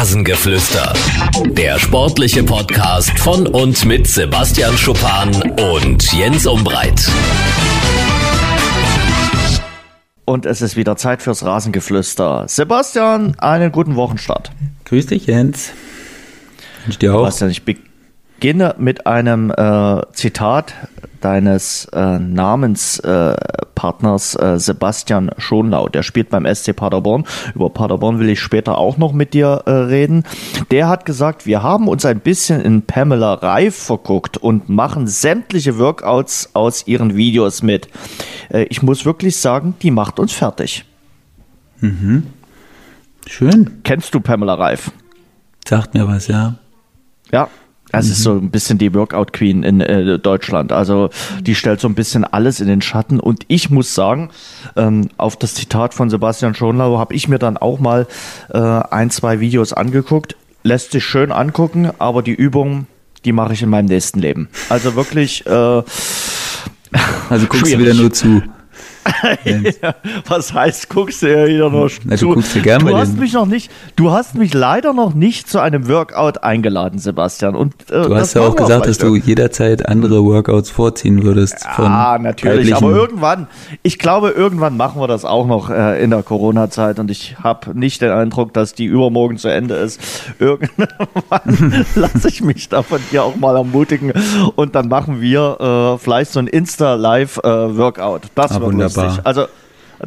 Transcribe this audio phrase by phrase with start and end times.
[0.00, 0.94] Rasengeflüster.
[1.50, 5.28] Der sportliche Podcast von und mit Sebastian Schuppan
[5.60, 7.06] und Jens Umbreit.
[10.24, 12.46] Und es ist wieder Zeit fürs Rasengeflüster.
[12.48, 14.50] Sebastian, einen guten Wochenstart.
[14.86, 15.72] Grüß dich, Jens.
[16.86, 17.18] Wünsche dir auch.
[17.18, 17.62] Sebastian, ich
[18.40, 20.72] beginne mit einem äh, Zitat
[21.20, 25.90] deines äh, Namenspartners äh, äh, Sebastian Schonlau.
[25.90, 27.26] Der spielt beim SC Paderborn.
[27.54, 30.24] Über Paderborn will ich später auch noch mit dir äh, reden.
[30.70, 35.78] Der hat gesagt, wir haben uns ein bisschen in Pamela Reif verguckt und machen sämtliche
[35.78, 37.90] Workouts aus ihren Videos mit.
[38.48, 40.86] Äh, ich muss wirklich sagen, die macht uns fertig.
[41.80, 42.28] Mhm.
[43.26, 43.82] Schön.
[43.84, 44.92] Kennst du Pamela Reif?
[45.68, 46.54] Sagt mir was, ja.
[47.30, 47.50] Ja,
[47.92, 48.12] es mhm.
[48.12, 50.72] ist so ein bisschen die Workout Queen in äh, Deutschland.
[50.72, 53.20] Also die stellt so ein bisschen alles in den Schatten.
[53.20, 54.30] Und ich muss sagen,
[54.76, 58.06] ähm, auf das Zitat von Sebastian Schonlau habe ich mir dann auch mal
[58.50, 60.36] äh, ein, zwei Videos angeguckt.
[60.62, 62.86] Lässt sich schön angucken, aber die Übung,
[63.24, 64.48] die mache ich in meinem nächsten Leben.
[64.68, 65.46] Also wirklich.
[65.46, 65.86] Äh, also
[67.46, 67.72] guckst schwierig.
[67.72, 68.42] du wieder nur zu.
[69.82, 69.94] ja,
[70.28, 73.32] was heißt, guckst du ja wieder noch Na, du, guckst dir gerne du hast mich
[73.32, 77.54] noch nicht, du hast mich leider noch nicht zu einem Workout eingeladen, Sebastian.
[77.56, 81.56] Und äh, du hast ja auch gesagt, dass du jederzeit andere Workouts vorziehen würdest.
[81.78, 82.74] Ja, natürlich.
[82.74, 83.46] Aber irgendwann,
[83.82, 86.98] ich glaube, irgendwann machen wir das auch noch äh, in der Corona-Zeit.
[86.98, 90.00] Und ich habe nicht den Eindruck, dass die übermorgen zu Ende ist.
[90.38, 94.12] Irgendwann lasse ich mich davon hier auch mal ermutigen.
[94.56, 98.22] Und dann machen wir äh, vielleicht so ein Insta-Live-Workout.
[98.34, 99.26] das ah, wird wunderbar lustig.
[99.26, 99.46] Also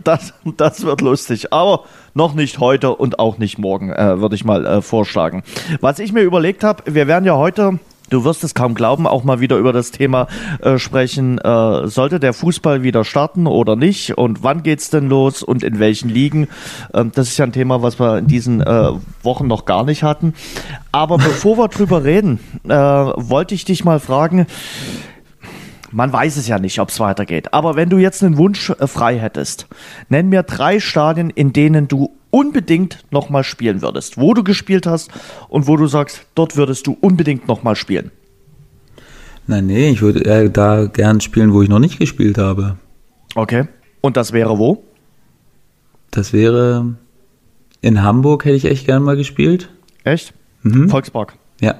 [0.03, 4.43] das, das wird lustig, aber noch nicht heute und auch nicht morgen, äh, würde ich
[4.43, 5.43] mal äh, vorschlagen.
[5.81, 9.23] Was ich mir überlegt habe, wir werden ja heute Du wirst es kaum glauben, auch
[9.23, 10.27] mal wieder über das Thema
[10.61, 11.39] äh, sprechen.
[11.39, 14.17] Äh, sollte der Fußball wieder starten oder nicht?
[14.17, 16.47] Und wann geht's denn los und in welchen Ligen?
[16.93, 18.91] Ähm, das ist ja ein Thema, was wir in diesen äh,
[19.23, 20.35] Wochen noch gar nicht hatten.
[20.91, 24.45] Aber bevor wir drüber reden, äh, wollte ich dich mal fragen,
[25.93, 27.53] man weiß es ja nicht, ob es weitergeht.
[27.53, 29.67] Aber wenn du jetzt einen Wunsch äh, frei hättest,
[30.09, 34.17] nenn mir drei Stadien, in denen du unbedingt nochmal spielen würdest.
[34.17, 35.11] Wo du gespielt hast
[35.49, 38.11] und wo du sagst, dort würdest du unbedingt nochmal spielen.
[39.45, 42.77] Nein, nee, ich würde eher da gern spielen, wo ich noch nicht gespielt habe.
[43.35, 43.67] Okay.
[44.01, 44.83] Und das wäre wo?
[46.11, 46.95] Das wäre
[47.81, 49.69] in Hamburg hätte ich echt gern mal gespielt.
[50.03, 50.33] Echt?
[50.63, 50.89] Mhm.
[50.89, 51.33] Volkspark.
[51.59, 51.75] Ja.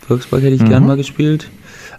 [0.00, 0.68] Volkspark hätte ich mhm.
[0.68, 1.48] gern mal gespielt.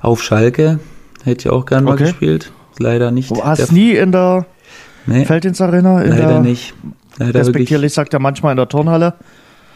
[0.01, 0.79] Auf Schalke
[1.25, 2.03] Hätte ich auch gern mal okay.
[2.03, 2.51] gespielt.
[2.77, 3.31] Leider nicht.
[3.31, 4.45] Du hast nie in der
[5.07, 6.01] nee, Feldins Arena?
[6.03, 6.75] In leider der, nicht.
[7.17, 9.15] Leider respektierlich sagt er manchmal in der Turnhalle.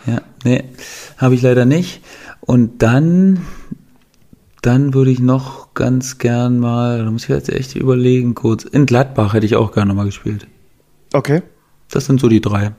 [0.05, 0.63] Ja, nee,
[1.17, 2.03] habe ich leider nicht.
[2.41, 3.41] Und dann,
[4.61, 8.63] dann würde ich noch ganz gern mal, da muss ich jetzt echt überlegen kurz.
[8.63, 10.45] In Gladbach hätte ich auch gerne mal gespielt.
[11.13, 11.41] Okay.
[11.89, 12.73] Das sind so die drei.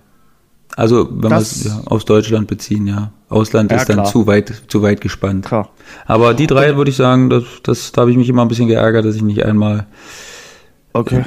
[0.76, 3.12] Also, wenn wir es ja, aus Deutschland beziehen, ja.
[3.28, 4.06] Ausland ja, ist dann klar.
[4.06, 5.46] zu weit, zu weit gespannt.
[5.46, 5.68] Klar.
[6.06, 8.68] Aber die drei würde ich sagen, das, das, da habe ich mich immer ein bisschen
[8.68, 9.86] geärgert, dass ich nicht einmal.
[10.92, 11.24] Okay.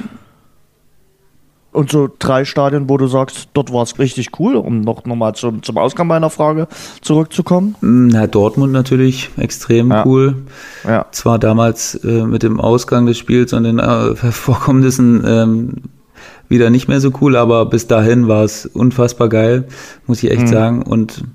[1.74, 5.16] Und so drei Stadien, wo du sagst, dort war es richtig cool, um noch, noch
[5.16, 6.68] mal zum, zum Ausgang meiner Frage
[7.02, 7.75] zurückzukommen?
[7.80, 10.06] Hm, na, Dortmund natürlich extrem ja.
[10.06, 10.36] cool.
[10.88, 11.08] Ja.
[11.12, 15.74] Zwar damals äh, mit dem Ausgang des Spiels und den äh, Vorkommnissen ähm,
[16.53, 19.68] wieder nicht mehr so cool, aber bis dahin war es unfassbar geil,
[20.08, 20.47] muss ich echt mhm.
[20.47, 20.81] sagen.
[20.84, 21.25] Und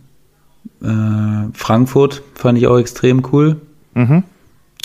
[0.83, 3.57] äh, Frankfurt fand ich auch extrem cool.
[3.95, 4.23] Mhm.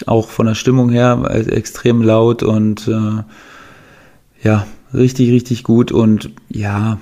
[0.07, 3.23] Auch von der Stimmung her extrem laut und äh,
[4.43, 5.91] ja, richtig, richtig gut.
[5.91, 6.97] Und ja,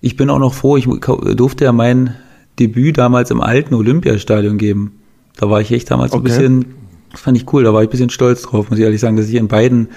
[0.00, 2.14] ich bin auch noch froh, ich durfte ja mein
[2.58, 5.00] Debüt damals im alten Olympiastadion geben.
[5.36, 6.20] Da war ich echt damals okay.
[6.20, 6.64] ein bisschen,
[7.10, 9.16] das fand ich cool, da war ich ein bisschen stolz drauf, muss ich ehrlich sagen,
[9.16, 9.88] dass ich in beiden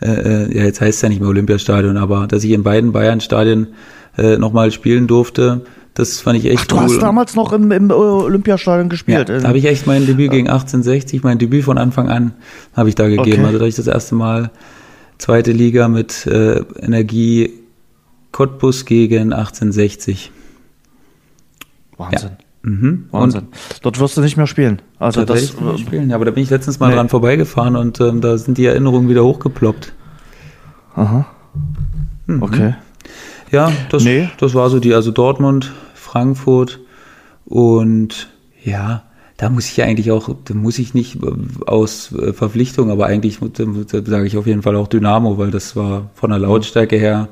[0.00, 2.92] äh, äh, ja, jetzt heißt es ja nicht mehr Olympiastadion, aber dass ich in beiden
[2.92, 3.68] Bayern-Stadien
[4.16, 5.62] äh, nochmal spielen durfte,
[5.94, 6.86] das fand ich echt Ach, du cool.
[6.86, 9.28] Du hast damals noch im, im Olympiastadion gespielt.
[9.28, 12.32] Ja, da habe ich echt mein Debüt gegen 1860, mein Debüt von Anfang an
[12.74, 13.40] habe ich da gegeben.
[13.40, 13.44] Okay.
[13.44, 14.50] Also da ich das erste Mal
[15.18, 17.50] zweite Liga mit äh, Energie
[18.32, 20.30] Cottbus gegen 1860.
[21.96, 22.30] Wahnsinn.
[22.30, 22.49] Ja.
[22.62, 23.06] Mhm.
[23.10, 23.40] Wahnsinn.
[23.40, 24.82] Und Dort wirst du nicht mehr spielen.
[24.98, 26.10] Also das ich nicht spielen.
[26.10, 26.94] Ja, aber da bin ich letztens mal nee.
[26.94, 29.92] dran vorbeigefahren und ähm, da sind die Erinnerungen wieder hochgeploppt.
[30.94, 31.26] Aha.
[32.26, 32.42] Mhm.
[32.42, 32.74] Okay.
[33.50, 34.28] Ja, das, nee.
[34.38, 36.80] das war so die, also Dortmund, Frankfurt
[37.46, 38.28] und
[38.62, 39.04] ja,
[39.38, 41.18] da muss ich eigentlich auch, da muss ich nicht
[41.66, 43.38] aus äh, Verpflichtung, aber eigentlich
[43.86, 47.28] sage ich auf jeden Fall auch Dynamo, weil das war von der Lautstärke her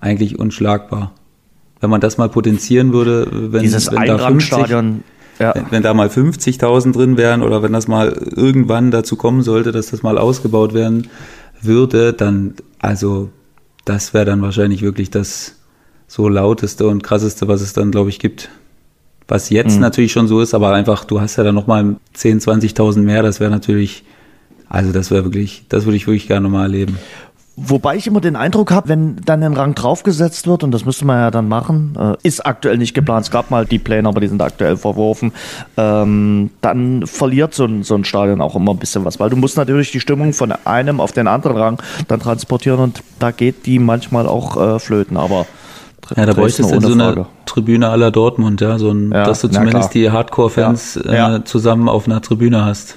[0.00, 1.12] eigentlich unschlagbar
[1.86, 5.54] wenn man das mal potenzieren würde, wenn, Dieses wenn da 50, ja.
[5.54, 9.70] wenn, wenn da mal 50.000 drin wären oder wenn das mal irgendwann dazu kommen sollte,
[9.70, 11.06] dass das mal ausgebaut werden
[11.62, 13.30] würde, dann, also,
[13.84, 15.54] das wäre dann wahrscheinlich wirklich das
[16.08, 18.48] so lauteste und krasseste, was es dann, glaube ich, gibt.
[19.28, 19.82] Was jetzt mhm.
[19.82, 23.38] natürlich schon so ist, aber einfach, du hast ja dann nochmal 10, 20.000 mehr, das
[23.38, 24.02] wäre natürlich,
[24.68, 26.98] also das wäre wirklich, das würde ich wirklich gerne nochmal erleben.
[27.58, 31.06] Wobei ich immer den Eindruck habe, wenn dann ein Rang draufgesetzt wird, und das müsste
[31.06, 33.24] man ja dann machen, äh, ist aktuell nicht geplant.
[33.24, 35.32] Es gab mal die Pläne, aber die sind aktuell verworfen.
[35.78, 39.36] Ähm, dann verliert so ein, so ein Stadion auch immer ein bisschen was, weil du
[39.36, 43.64] musst natürlich die Stimmung von einem auf den anderen Rang dann transportieren und da geht
[43.64, 45.16] die manchmal auch äh, flöten.
[45.16, 45.46] Aber
[46.14, 49.48] ja, da bräuchtest du so eine Tribüne aller Dortmund, ja, so ein, ja, dass du
[49.48, 52.96] zumindest die Hardcore-Fans ja, äh, zusammen auf einer Tribüne hast.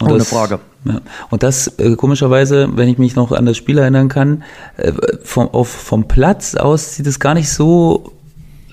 [0.00, 0.60] Und Ohne das, Frage.
[0.84, 1.00] Ja.
[1.30, 4.44] Und das äh, komischerweise, wenn ich mich noch an das Spiel erinnern kann,
[4.76, 4.92] äh,
[5.22, 8.12] vom, auf, vom Platz aus sieht es gar nicht so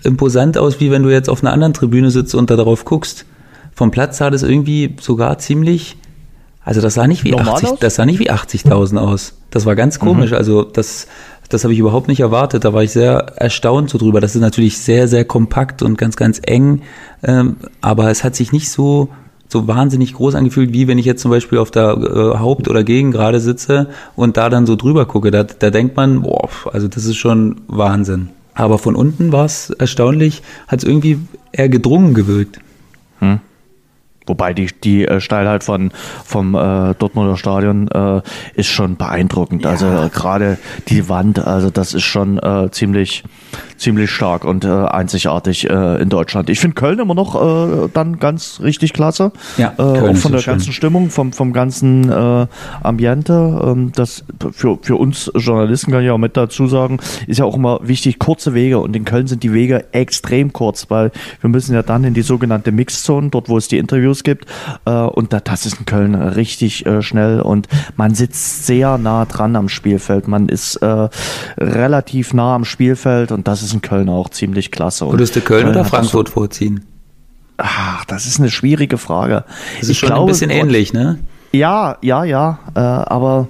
[0.04, 3.25] imposant aus, wie wenn du jetzt auf einer anderen Tribüne sitzt und da drauf guckst.
[3.74, 5.98] Vom Platz sah das irgendwie sogar ziemlich,
[6.63, 7.80] also das sah nicht wie Normal 80, aus?
[7.80, 9.33] das sah nicht wie 80.000 aus.
[9.51, 10.31] Das war ganz komisch.
[10.31, 10.38] Mhm.
[10.38, 11.07] Also das,
[11.50, 12.63] das habe ich überhaupt nicht erwartet.
[12.63, 14.21] Da war ich sehr erstaunt so drüber.
[14.21, 16.83] Das ist natürlich sehr, sehr kompakt und ganz, ganz eng.
[17.24, 19.10] Ähm, aber es hat sich nicht so
[19.47, 22.83] so wahnsinnig groß angefühlt, wie wenn ich jetzt zum Beispiel auf der äh, Haupt- oder
[22.83, 25.31] Gegend gerade sitze und da dann so drüber gucke.
[25.31, 28.30] Da, da denkt man, boah, also das ist schon Wahnsinn.
[28.53, 31.19] Aber von unten war es erstaunlich, hat es irgendwie
[31.51, 32.59] eher gedrungen gewirkt.
[33.19, 33.39] Hm.
[34.27, 35.92] Wobei die, die äh, Steilheit von,
[36.24, 38.22] vom äh, Dortmunder Stadion äh,
[38.56, 39.63] ist schon beeindruckend.
[39.63, 39.72] Ja.
[39.72, 40.57] Also äh, gerade
[40.88, 43.24] die Wand, also das ist schon äh, ziemlich,
[43.77, 46.50] ziemlich stark und äh, einzigartig äh, in Deutschland.
[46.50, 49.31] Ich finde Köln immer noch äh, dann ganz richtig klasse.
[49.57, 50.54] Ja, äh, auch von der schön.
[50.54, 52.48] ganzen Stimmung, vom, vom ganzen äh,
[52.81, 53.62] Ambiente.
[53.63, 57.56] Ähm, das für, für uns Journalisten kann ich auch mit dazu sagen, ist ja auch
[57.56, 58.80] immer wichtig, kurze Wege.
[58.80, 61.12] Und in Köln sind die Wege extrem kurz, weil
[61.42, 64.45] wir müssen ja dann in die sogenannte Mixzone, dort wo es die Interviews Interviews gibt.
[64.85, 69.56] Äh, und das ist in Köln richtig äh, schnell und man sitzt sehr nah dran
[69.56, 70.27] am Spielfeld.
[70.27, 71.09] Man ist äh,
[71.57, 75.09] relativ nah am Spielfeld und das ist in Köln auch ziemlich klasse.
[75.09, 76.85] Würdest du Köln, Köln oder Frankfurt vorziehen?
[77.57, 79.45] Ach, das ist eine schwierige Frage.
[79.75, 81.19] Das ist ich schon glaube, ein bisschen ähnlich, ne?
[81.53, 82.59] Ja, ja, ja.
[82.75, 83.47] Äh, aber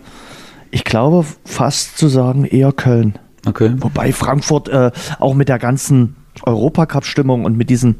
[0.69, 3.17] ich glaube fast zu sagen eher Köln.
[3.47, 3.73] Okay.
[3.77, 7.95] Wobei Frankfurt äh, auch mit der ganzen Europacup-Stimmung und mit diesen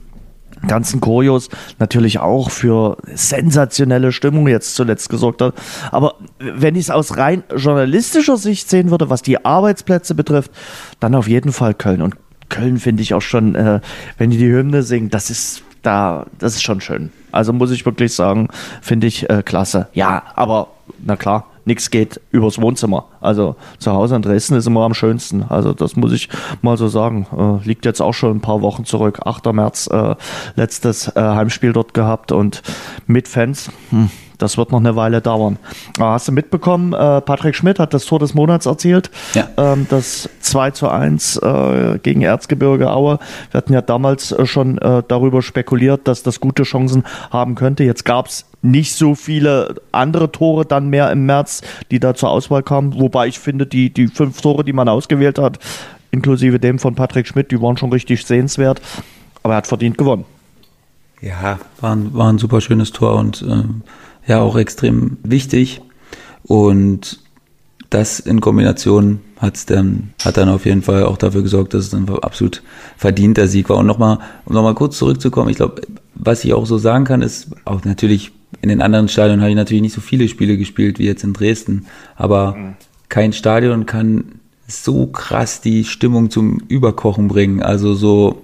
[0.67, 5.56] ganzen Choreos natürlich auch für sensationelle Stimmung jetzt zuletzt gesorgt hat.
[5.91, 10.51] Aber wenn ich es aus rein journalistischer Sicht sehen würde, was die Arbeitsplätze betrifft,
[11.00, 12.01] dann auf jeden Fall Köln.
[12.01, 12.15] Und
[12.50, 13.79] Köln finde ich auch schon, äh,
[14.17, 17.11] wenn die die Hymne singen, das ist da, das ist schon schön.
[17.31, 18.50] Also muss ich wirklich sagen,
[18.81, 19.88] finde ich äh, klasse.
[19.94, 20.68] Ja, aber
[21.03, 23.06] na klar, nichts geht übers Wohnzimmer.
[23.21, 25.44] Also zu Hause in Dresden ist immer am schönsten.
[25.50, 26.29] Also das muss ich
[26.62, 27.27] mal so sagen.
[27.35, 29.19] Äh, liegt jetzt auch schon ein paar Wochen zurück.
[29.25, 29.53] 8.
[29.53, 30.15] März äh,
[30.56, 32.62] letztes äh, Heimspiel dort gehabt und
[33.07, 33.71] mit Fans.
[33.89, 35.57] Hm das wird noch eine Weile dauern.
[35.97, 39.09] Aber hast du mitbekommen, äh, Patrick Schmidt hat das Tor des Monats erzielt.
[39.33, 39.47] Ja.
[39.57, 43.19] Ähm, das 2 zu 1 äh, gegen Erzgebirge Aue.
[43.51, 47.83] Wir hatten ja damals schon äh, darüber spekuliert, dass das gute Chancen haben könnte.
[47.83, 51.61] Jetzt gab es nicht so viele andere Tore dann mehr im März,
[51.91, 52.99] die da zur Auswahl kamen.
[52.99, 55.59] Wobei ich finde, die, die fünf Tore, die man ausgewählt hat,
[56.11, 58.81] inklusive dem von Patrick Schmidt, die waren schon richtig sehenswert.
[59.43, 60.25] Aber er hat verdient gewonnen.
[61.21, 63.81] Ja, war ein, war ein super schönes Tor und ähm,
[64.27, 65.81] ja auch extrem wichtig.
[66.44, 67.19] Und
[67.89, 71.90] das in Kombination hat's dann, hat dann auf jeden Fall auch dafür gesorgt, dass es
[71.92, 72.64] dann absolut
[72.97, 73.78] verdienter Sieg war.
[73.78, 75.81] Und nochmal, um nochmal kurz zurückzukommen, ich glaube,
[76.16, 79.56] was ich auch so sagen kann, ist auch natürlich, in den anderen Stadien habe ich
[79.56, 82.73] natürlich nicht so viele Spiele gespielt wie jetzt in Dresden, aber mhm.
[83.09, 87.61] kein Stadion kann so krass die Stimmung zum Überkochen bringen.
[87.61, 88.42] Also so,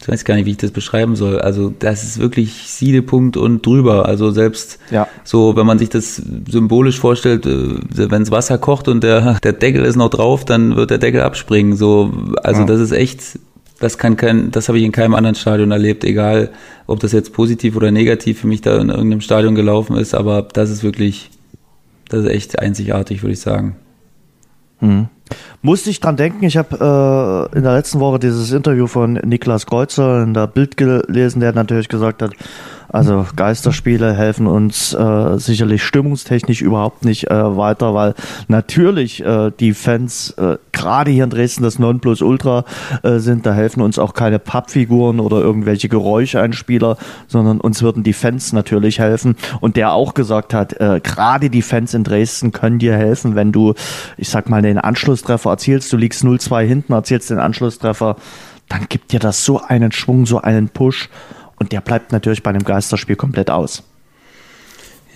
[0.00, 1.40] ich weiß gar nicht, wie ich das beschreiben soll.
[1.40, 4.06] Also das ist wirklich Siedepunkt und drüber.
[4.06, 5.08] Also selbst ja.
[5.24, 9.52] so, wenn man sich das symbolisch vorstellt, äh, wenn das Wasser kocht und der, der
[9.52, 11.76] Deckel ist noch drauf, dann wird der Deckel abspringen.
[11.76, 12.12] So,
[12.42, 12.66] also ja.
[12.66, 13.38] das ist echt,
[13.80, 16.50] das kann kein, das habe ich in keinem anderen Stadion erlebt, egal
[16.86, 20.42] ob das jetzt positiv oder negativ für mich da in irgendeinem Stadion gelaufen ist, aber
[20.42, 21.30] das ist wirklich,
[22.08, 23.76] das ist echt einzigartig, würde ich sagen.
[24.80, 25.08] Mhm.
[25.62, 29.66] Musste ich dran denken, ich habe äh, in der letzten Woche dieses Interview von Niklas
[29.66, 32.32] Kreuzer in der Bild gelesen, der natürlich gesagt hat,
[32.90, 38.14] also Geisterspiele helfen uns äh, sicherlich stimmungstechnisch überhaupt nicht äh, weiter, weil
[38.48, 42.64] natürlich äh, die Fans äh, gerade hier in Dresden das Nonplusultra
[43.02, 43.44] äh, sind.
[43.44, 48.98] Da helfen uns auch keine Pappfiguren oder irgendwelche Geräuscheinspieler, sondern uns würden die Fans natürlich
[49.00, 49.36] helfen.
[49.60, 53.52] Und der auch gesagt hat, äh, gerade die Fans in Dresden können dir helfen, wenn
[53.52, 53.74] du,
[54.16, 55.92] ich sag mal, den Anschlusstreffer erzielst.
[55.92, 58.16] Du liegst 0-2 hinten, erzielst den Anschlusstreffer.
[58.68, 61.08] Dann gibt dir das so einen Schwung, so einen Push.
[61.58, 63.82] Und der bleibt natürlich bei einem Geisterspiel komplett aus.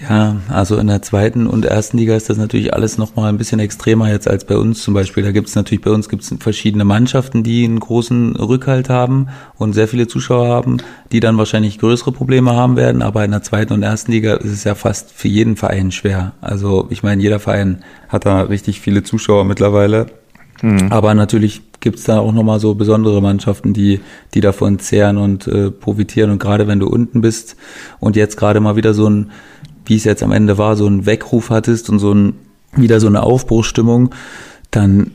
[0.08, 3.60] Ja, also in der zweiten und ersten Liga ist das natürlich alles nochmal ein bisschen
[3.60, 5.22] extremer jetzt als bei uns zum Beispiel.
[5.22, 9.28] Da gibt es natürlich, bei uns gibt es verschiedene Mannschaften, die einen großen Rückhalt haben
[9.58, 10.78] und sehr viele Zuschauer haben,
[11.12, 13.00] die dann wahrscheinlich größere Probleme haben werden.
[13.00, 16.32] Aber in der zweiten und ersten Liga ist es ja fast für jeden Verein schwer.
[16.40, 20.06] Also ich meine, jeder Verein hat da richtig viele Zuschauer mittlerweile.
[20.62, 20.90] Mhm.
[20.90, 24.00] Aber natürlich gibt es da auch nochmal so besondere Mannschaften, die,
[24.34, 26.30] die davon zehren und äh, profitieren.
[26.30, 27.56] Und gerade wenn du unten bist
[28.00, 29.30] und jetzt gerade mal wieder so ein
[29.86, 32.34] wie es jetzt am Ende war, so einen Weckruf hattest und so ein,
[32.74, 34.14] wieder so eine Aufbruchstimmung,
[34.70, 35.10] dann,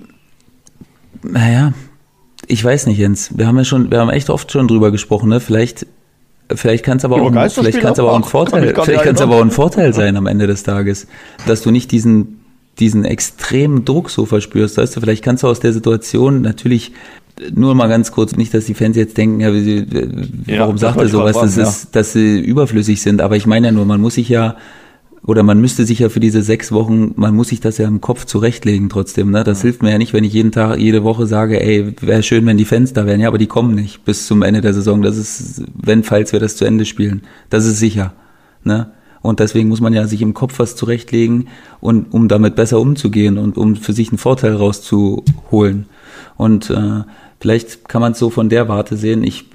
[1.23, 1.73] naja,
[2.47, 3.37] ich weiß nicht, Jens.
[3.37, 5.39] Wir haben ja schon, wir haben echt oft schon drüber gesprochen, ne?
[5.39, 5.87] Vielleicht,
[6.53, 9.21] vielleicht kann es aber auch, vielleicht kann es aber auch ein Vorteil, vielleicht kann es
[9.21, 11.07] aber auch ein Vorteil sein am Ende des Tages,
[11.45, 12.41] dass du nicht diesen,
[12.79, 16.91] diesen extremen Druck so verspürst, weißt du, vielleicht kannst du aus der Situation natürlich
[17.53, 19.85] nur mal ganz kurz, nicht, dass die Fans jetzt denken, ja, wie,
[20.47, 21.63] warum ja, sagt er sowas, das ja.
[21.63, 23.21] ist, dass sie überflüssig sind.
[23.21, 24.57] Aber ich meine ja nur, man muss sich ja,
[25.23, 28.01] oder man müsste sich ja für diese sechs Wochen, man muss sich das ja im
[28.01, 29.31] Kopf zurechtlegen trotzdem.
[29.31, 29.43] Ne?
[29.43, 29.63] Das ja.
[29.63, 32.57] hilft mir ja nicht, wenn ich jeden Tag, jede Woche sage, ey, wäre schön, wenn
[32.57, 33.19] die Fans da wären.
[33.19, 35.01] Ja, aber die kommen nicht bis zum Ende der Saison.
[35.01, 37.21] Das ist, wenn, falls wir das zu Ende spielen.
[37.49, 38.13] Das ist sicher.
[38.63, 38.91] Ne?
[39.27, 43.37] Und deswegen muss man ja sich im Kopf was zurechtlegen und um damit besser umzugehen
[43.37, 45.85] und um für sich einen Vorteil rauszuholen.
[46.37, 47.03] Und äh,
[47.39, 49.23] Vielleicht kann man es so von der Warte sehen.
[49.23, 49.45] Ich,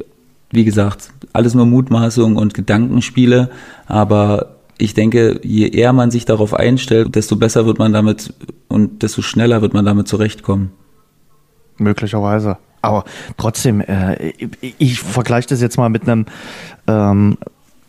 [0.51, 3.51] wie gesagt, alles nur Mutmaßung und Gedankenspiele,
[3.87, 8.35] aber ich denke, je eher man sich darauf einstellt, desto besser wird man damit
[8.69, 10.73] und desto schneller wird man damit zurechtkommen.
[11.79, 12.59] Möglicherweise.
[12.83, 13.05] Aber
[13.37, 16.27] trotzdem, äh, ich, ich vergleiche das jetzt mal mit einem
[16.87, 17.39] ähm,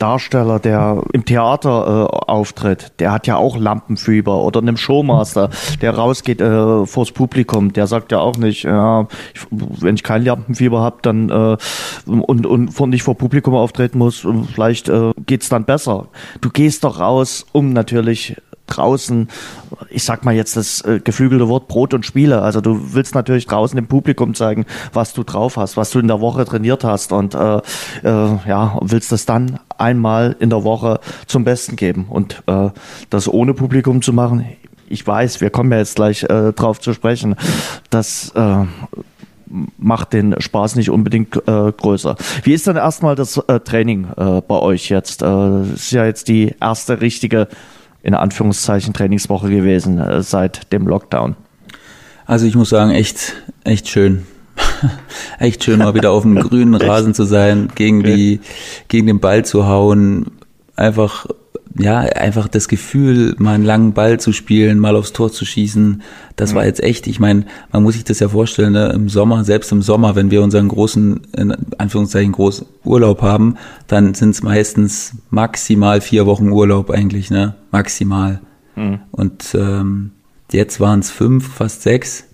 [0.03, 5.50] Darsteller, der im Theater äh, auftritt, der hat ja auch Lampenfieber oder einem Showmaster,
[5.81, 10.25] der rausgeht äh, vors Publikum, der sagt ja auch nicht, ja, ich, wenn ich kein
[10.25, 11.55] Lampenfieber habe, dann äh,
[12.05, 16.07] und und vor, nicht vor Publikum auftreten muss, vielleicht äh, geht's dann besser.
[16.41, 18.36] Du gehst doch raus, um natürlich
[18.75, 19.27] draußen,
[19.89, 22.42] ich sag mal jetzt das äh, geflügelte Wort Brot und Spiele.
[22.42, 26.08] Also du willst natürlich draußen dem Publikum zeigen, was du drauf hast, was du in
[26.08, 27.62] der Woche trainiert hast und äh, äh,
[28.48, 32.06] ja, willst das dann einmal in der Woche zum Besten geben.
[32.10, 32.70] Und äh,
[33.10, 34.46] das ohne Publikum zu machen,
[34.88, 37.36] ich weiß, wir kommen ja jetzt gleich äh, drauf zu sprechen,
[37.89, 38.65] das äh,
[39.77, 42.15] macht den Spaß nicht unbedingt äh, größer.
[42.44, 45.22] Wie ist denn erstmal das äh, Training äh, bei euch jetzt?
[45.22, 47.48] Äh, ist ja jetzt die erste richtige
[48.03, 51.36] in Anführungszeichen Trainingswoche gewesen äh, seit dem Lockdown?
[52.25, 53.33] Also ich muss sagen, echt,
[53.63, 54.27] echt schön.
[55.39, 58.41] echt schön, mal wieder auf dem grünen Rasen zu sein, gegen die,
[58.89, 60.31] gegen den Ball zu hauen,
[60.75, 61.25] einfach
[61.77, 66.01] ja, einfach das Gefühl, mal einen langen Ball zu spielen, mal aufs Tor zu schießen,
[66.36, 66.56] das mhm.
[66.56, 68.92] war jetzt echt, ich meine, man muss sich das ja vorstellen, ne?
[68.94, 74.13] im Sommer, selbst im Sommer, wenn wir unseren großen, in Anführungszeichen, großen Urlaub haben, dann
[74.13, 77.56] sind es meistens maximal vier Wochen Urlaub eigentlich, ne?
[77.72, 78.42] Maximal.
[78.75, 79.00] Mhm.
[79.12, 80.12] Und ähm,
[80.51, 82.25] jetzt waren es fünf, fast sechs.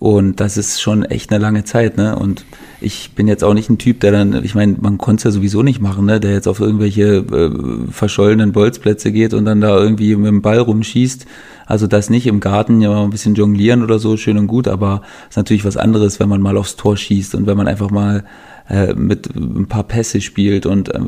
[0.00, 2.16] Und das ist schon echt eine lange Zeit, ne?
[2.16, 2.46] Und
[2.80, 5.30] ich bin jetzt auch nicht ein Typ, der dann, ich meine, man konnte es ja
[5.30, 6.18] sowieso nicht machen, ne?
[6.20, 10.58] Der jetzt auf irgendwelche äh, verschollenen Bolzplätze geht und dann da irgendwie mit dem Ball
[10.58, 11.26] rumschießt.
[11.66, 15.02] Also das nicht im Garten, ja ein bisschen jonglieren oder so, schön und gut, aber
[15.28, 18.24] ist natürlich was anderes, wenn man mal aufs Tor schießt und wenn man einfach mal
[18.70, 21.00] äh, mit ein paar Pässe spielt und äh,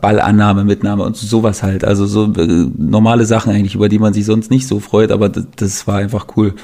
[0.00, 1.84] Ballannahme, Mitnahme und sowas halt.
[1.84, 5.28] Also so äh, normale Sachen eigentlich, über die man sich sonst nicht so freut, aber
[5.28, 6.54] das, das war einfach cool.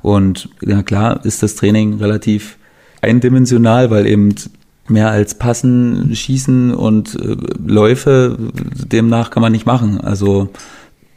[0.00, 2.58] Und ja klar ist das Training relativ
[3.02, 4.34] eindimensional, weil eben
[4.86, 7.36] mehr als Passen, Schießen und äh,
[7.66, 8.38] Läufe,
[8.76, 10.00] demnach kann man nicht machen.
[10.00, 10.48] Also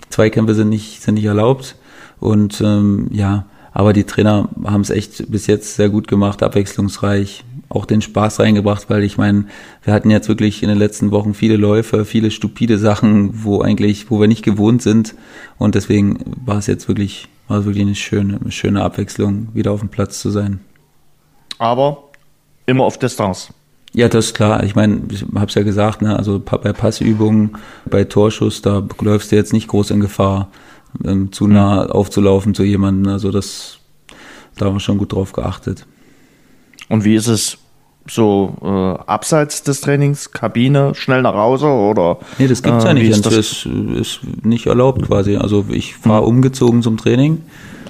[0.10, 1.76] Zweikämpfe sind nicht, sind nicht erlaubt.
[2.20, 7.46] Und ähm, ja, aber die Trainer haben es echt bis jetzt sehr gut gemacht, abwechslungsreich,
[7.72, 9.46] auch den Spaß reingebracht, weil ich meine,
[9.84, 14.12] wir hatten jetzt wirklich in den letzten Wochen viele Läufe, viele stupide Sachen, wo eigentlich,
[14.12, 15.16] wo wir nicht gewohnt sind.
[15.58, 19.72] Und deswegen war es jetzt wirklich, war es wirklich eine schöne, eine schöne Abwechslung, wieder
[19.72, 20.60] auf dem Platz zu sein.
[21.58, 22.10] Aber
[22.66, 23.54] immer auf Distanz.
[23.94, 24.64] Ja, das ist klar.
[24.64, 26.16] Ich meine, ich habe es ja gesagt, ne?
[26.18, 27.58] also bei Passübungen,
[27.90, 30.50] bei Torschuss, da läufst du jetzt nicht groß in Gefahr,
[31.06, 31.92] ähm, zu nah mhm.
[31.92, 33.12] aufzulaufen zu jemandem.
[33.12, 33.80] Also das,
[34.58, 35.86] da haben wir schon gut drauf geachtet.
[36.92, 37.58] Und wie ist es
[38.08, 42.18] so äh, abseits des Trainings, Kabine, schnell nach Hause oder?
[42.38, 43.26] Nee, das gibt's äh, ja nicht.
[43.26, 45.38] Das ist, ist nicht erlaubt quasi.
[45.38, 46.28] Also ich fahre mhm.
[46.28, 47.44] umgezogen zum Training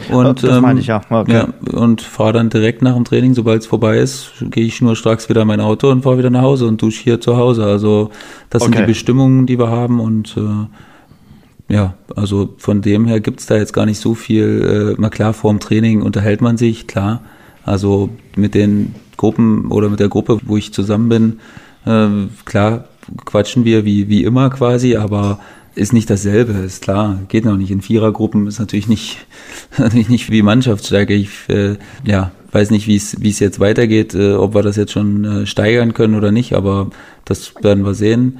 [0.09, 1.01] und das meine ich ja.
[1.09, 1.33] Ähm, okay.
[1.33, 4.95] ja und fahre dann direkt nach dem Training, sobald es vorbei ist, gehe ich nur
[4.95, 7.65] stracks wieder in mein Auto und fahre wieder nach Hause und dusche hier zu Hause.
[7.65, 8.11] Also
[8.49, 8.71] das okay.
[8.71, 13.55] sind die Bestimmungen, die wir haben und äh, ja, also von dem her gibt's da
[13.55, 14.95] jetzt gar nicht so viel.
[14.97, 17.21] Äh, mal klar, vor dem Training unterhält man sich, klar.
[17.63, 21.39] Also mit den Gruppen oder mit der Gruppe, wo ich zusammen bin,
[21.85, 22.85] äh, klar
[23.25, 25.39] quatschen wir wie, wie immer quasi, aber
[25.73, 27.19] ist nicht dasselbe, ist klar.
[27.29, 29.25] Geht noch nicht in Vierergruppen, ist natürlich nicht,
[29.77, 31.13] natürlich nicht wie Mannschaftsstärke.
[31.13, 35.23] Ich äh, ja, weiß nicht, wie es jetzt weitergeht, äh, ob wir das jetzt schon
[35.23, 36.89] äh, steigern können oder nicht, aber
[37.25, 38.39] das werden wir sehen.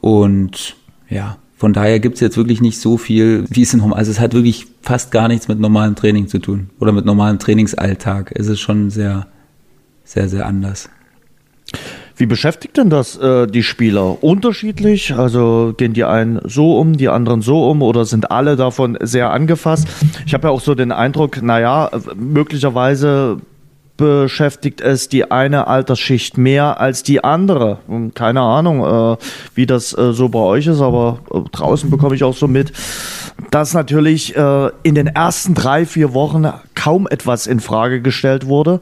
[0.00, 0.76] Und
[1.08, 3.98] ja, von daher gibt's jetzt wirklich nicht so viel, wie es in normal.
[3.98, 7.40] Also es hat wirklich fast gar nichts mit normalem Training zu tun oder mit normalem
[7.40, 8.32] Trainingsalltag.
[8.36, 9.26] Es ist schon sehr,
[10.04, 10.88] sehr, sehr anders.
[12.16, 14.22] Wie beschäftigt denn das äh, die Spieler?
[14.22, 15.14] Unterschiedlich?
[15.14, 19.30] Also gehen die einen so um, die anderen so um oder sind alle davon sehr
[19.30, 19.88] angefasst?
[20.26, 23.38] Ich habe ja auch so den Eindruck, naja, möglicherweise
[23.98, 27.78] beschäftigt es die eine Altersschicht mehr als die andere.
[28.14, 29.16] Keine Ahnung, äh,
[29.54, 32.72] wie das äh, so bei euch ist, aber äh, draußen bekomme ich auch so mit,
[33.50, 38.80] dass natürlich äh, in den ersten drei, vier Wochen kaum etwas in Frage gestellt wurde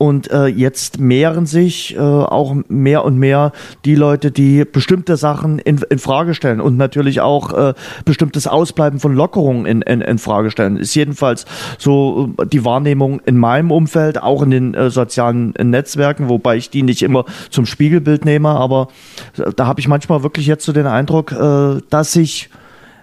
[0.00, 3.52] und äh, jetzt mehren sich äh, auch mehr und mehr
[3.84, 7.74] die Leute, die bestimmte Sachen in, in Frage stellen und natürlich auch äh,
[8.06, 10.78] bestimmtes Ausbleiben von Lockerungen in, in, in Frage stellen.
[10.78, 11.44] Ist jedenfalls
[11.76, 16.70] so äh, die Wahrnehmung in meinem Umfeld, auch in den äh, sozialen Netzwerken, wobei ich
[16.70, 18.88] die nicht immer zum Spiegelbild nehme, aber
[19.36, 22.48] äh, da habe ich manchmal wirklich jetzt so den Eindruck, äh, dass sich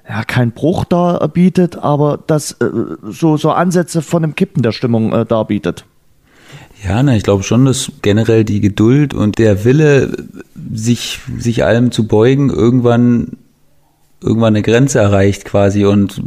[0.10, 2.72] ja, kein Bruch da bietet, aber dass äh,
[3.04, 5.86] so, so Ansätze von einem Kippen der Stimmung äh, darbietet.
[6.84, 10.28] Ja, na, ich glaube schon, dass generell die Geduld und der Wille,
[10.74, 13.38] sich, sich allem zu beugen, irgendwann,
[14.22, 16.22] irgendwann eine Grenze erreicht quasi und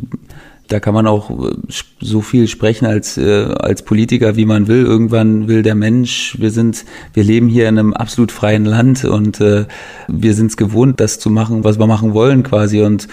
[0.71, 1.31] da kann man auch
[2.01, 4.85] so viel sprechen als, äh, als Politiker, wie man will.
[4.85, 9.41] Irgendwann will der Mensch, wir sind, wir leben hier in einem absolut freien Land und
[9.41, 9.67] äh,
[10.07, 12.83] wir sind es gewohnt, das zu machen, was wir machen wollen quasi.
[12.83, 13.09] Und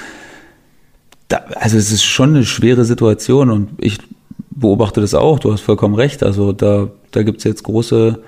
[1.30, 3.98] da, also es ist schon eine schwere Situation und ich
[4.52, 6.22] beobachte das auch, du hast vollkommen recht.
[6.22, 8.20] Also da, da gibt's jetzt große,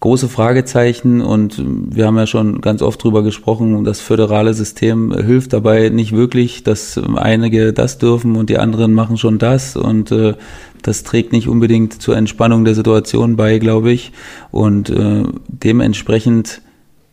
[0.00, 5.52] große Fragezeichen und wir haben ja schon ganz oft drüber gesprochen, das föderale System hilft
[5.52, 10.34] dabei nicht wirklich, dass einige das dürfen und die anderen machen schon das und äh,
[10.82, 14.12] das trägt nicht unbedingt zur Entspannung der Situation bei, glaube ich.
[14.50, 16.62] Und äh, dementsprechend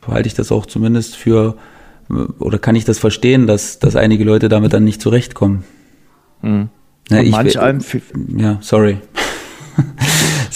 [0.08, 1.56] halte ich das auch zumindest für
[2.40, 5.64] oder kann ich das verstehen, dass, dass einige Leute damit dann nicht zurechtkommen.
[6.42, 6.70] Mhm.
[7.10, 7.82] Ja, ich manch einem
[8.38, 8.98] ja, sorry.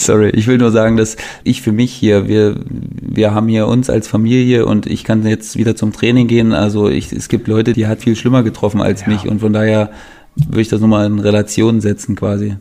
[0.10, 3.92] sorry, ich will nur sagen, dass ich für mich hier, wir, wir haben hier uns
[3.92, 6.52] als Familie und ich kann jetzt wieder zum Training gehen.
[6.52, 9.10] Also ich, es gibt Leute, die hat viel schlimmer getroffen als ja.
[9.10, 9.92] mich und von daher
[10.36, 12.56] würde ich das nochmal in Relation setzen quasi.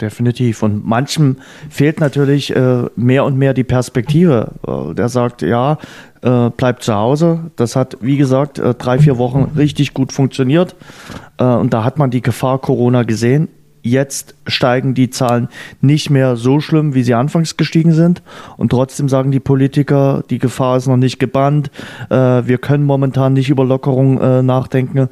[0.00, 0.62] Definitiv.
[0.62, 4.52] Und manchem fehlt natürlich äh, mehr und mehr die Perspektive.
[4.64, 5.78] Äh, der sagt, ja,
[6.22, 7.50] äh, bleibt zu Hause.
[7.56, 10.76] Das hat, wie gesagt, äh, drei, vier Wochen richtig gut funktioniert.
[11.38, 13.48] Äh, und da hat man die Gefahr Corona gesehen.
[13.90, 15.48] Jetzt steigen die Zahlen
[15.80, 18.22] nicht mehr so schlimm, wie sie anfangs gestiegen sind.
[18.56, 21.70] Und trotzdem sagen die Politiker, die Gefahr ist noch nicht gebannt.
[22.10, 25.08] Äh, wir können momentan nicht über Lockerung äh, nachdenken.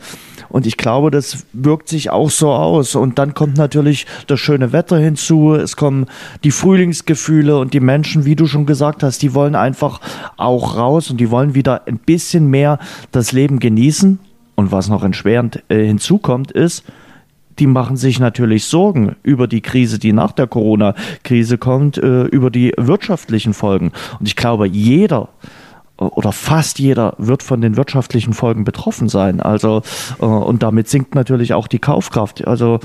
[0.48, 2.94] Und ich glaube, das wirkt sich auch so aus.
[2.94, 5.54] Und dann kommt natürlich das schöne Wetter hinzu.
[5.54, 6.06] Es kommen
[6.44, 10.00] die Frühlingsgefühle und die Menschen, wie du schon gesagt hast, die wollen einfach
[10.36, 12.78] auch raus und die wollen wieder ein bisschen mehr
[13.12, 14.18] das Leben genießen.
[14.54, 16.84] Und was noch entschwerend äh, hinzukommt, ist,
[17.58, 22.50] die machen sich natürlich Sorgen über die Krise, die nach der Corona-Krise kommt, äh, über
[22.50, 23.92] die wirtschaftlichen Folgen.
[24.18, 25.28] Und ich glaube, jeder
[25.98, 29.40] oder fast jeder wird von den wirtschaftlichen Folgen betroffen sein.
[29.40, 29.82] Also
[30.20, 32.46] äh, und damit sinkt natürlich auch die Kaufkraft.
[32.46, 32.80] Also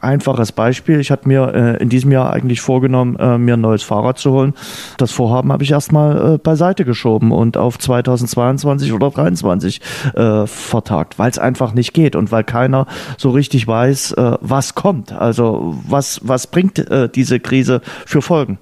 [0.00, 1.00] einfaches Beispiel.
[1.00, 4.32] Ich hatte mir äh, in diesem Jahr eigentlich vorgenommen, äh, mir ein neues Fahrrad zu
[4.32, 4.54] holen.
[4.98, 9.80] Das Vorhaben habe ich erstmal äh, beiseite geschoben und auf 2022 oder 2023
[10.14, 14.74] äh, vertagt, weil es einfach nicht geht und weil keiner so richtig weiß, äh, was
[14.74, 15.12] kommt.
[15.12, 18.58] Also was, was bringt äh, diese Krise für Folgen?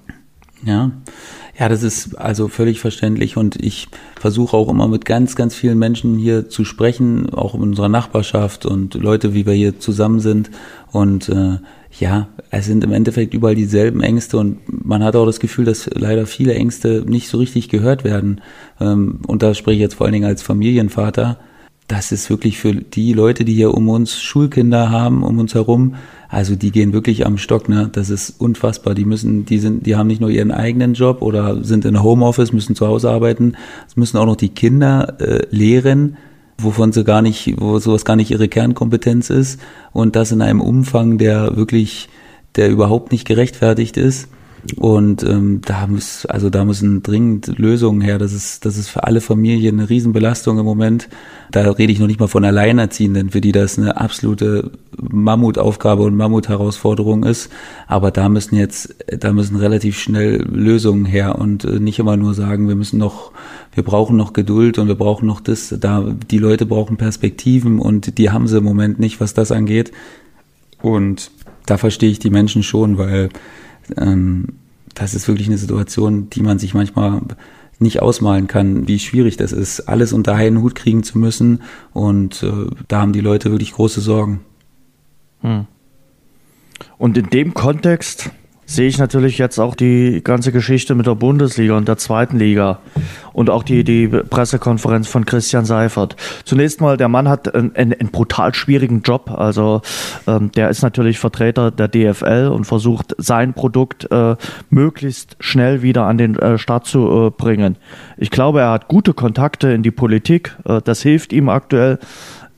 [0.63, 0.91] Ja.
[1.57, 3.87] Ja, das ist also völlig verständlich und ich
[4.19, 8.65] versuche auch immer mit ganz, ganz vielen Menschen hier zu sprechen, auch in unserer Nachbarschaft
[8.65, 10.49] und Leute, wie wir hier zusammen sind.
[10.91, 11.59] Und äh,
[11.99, 15.87] ja, es sind im Endeffekt überall dieselben Ängste und man hat auch das Gefühl, dass
[15.93, 18.41] leider viele Ängste nicht so richtig gehört werden.
[18.81, 21.37] Ähm, und da spreche ich jetzt vor allen Dingen als Familienvater.
[21.87, 25.95] Das ist wirklich für die Leute, die hier um uns Schulkinder haben, um uns herum,
[26.33, 27.89] also die gehen wirklich am Stock, ne?
[27.91, 28.95] Das ist unfassbar.
[28.95, 32.51] Die müssen, die sind, die haben nicht nur ihren eigenen Job oder sind in Homeoffice,
[32.51, 33.53] müssen zu Hause arbeiten,
[33.87, 36.17] es müssen auch noch die Kinder äh, lehren,
[36.57, 40.59] wovon sie gar nicht, wo sowas gar nicht ihre Kernkompetenz ist und das in einem
[40.59, 42.09] Umfang, der wirklich,
[42.55, 44.27] der überhaupt nicht gerechtfertigt ist.
[44.77, 48.17] Und ähm, da muss, also da müssen dringend Lösungen her.
[48.17, 51.09] Das ist, das ist für alle Familien eine Riesenbelastung im Moment.
[51.51, 56.15] Da rede ich noch nicht mal von Alleinerziehenden, für die das eine absolute Mammutaufgabe und
[56.15, 57.49] Mammutherausforderung ist.
[57.87, 62.33] Aber da müssen jetzt, da müssen relativ schnell Lösungen her und äh, nicht immer nur
[62.33, 63.31] sagen, wir müssen noch,
[63.73, 65.75] wir brauchen noch Geduld und wir brauchen noch das.
[65.77, 69.91] Da die Leute brauchen Perspektiven und die haben sie im Moment nicht, was das angeht.
[70.81, 71.31] Und
[71.65, 73.29] da verstehe ich die Menschen schon, weil
[74.93, 77.21] das ist wirklich eine Situation, die man sich manchmal
[77.79, 81.61] nicht ausmalen kann, wie schwierig das ist, alles unter einen Hut kriegen zu müssen.
[81.91, 84.41] Und äh, da haben die Leute wirklich große Sorgen.
[85.41, 85.65] Hm.
[86.97, 88.31] Und in dem Kontext
[88.65, 92.79] sehe ich natürlich jetzt auch die ganze Geschichte mit der Bundesliga und der zweiten Liga
[93.33, 96.15] und auch die, die Pressekonferenz von Christian Seifert.
[96.45, 99.31] Zunächst mal, der Mann hat einen, einen brutal schwierigen Job.
[99.31, 99.81] Also
[100.27, 104.35] ähm, der ist natürlich Vertreter der DFL und versucht sein Produkt äh,
[104.69, 107.77] möglichst schnell wieder an den äh, Start zu äh, bringen.
[108.17, 110.55] Ich glaube, er hat gute Kontakte in die Politik.
[110.65, 111.99] Äh, das hilft ihm aktuell.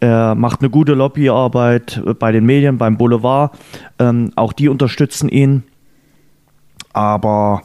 [0.02, 3.58] Er macht eine gute Lobbyarbeit bei den Medien, beim Boulevard.
[3.98, 5.64] Ähm, auch die unterstützen ihn.
[6.96, 7.64] Aber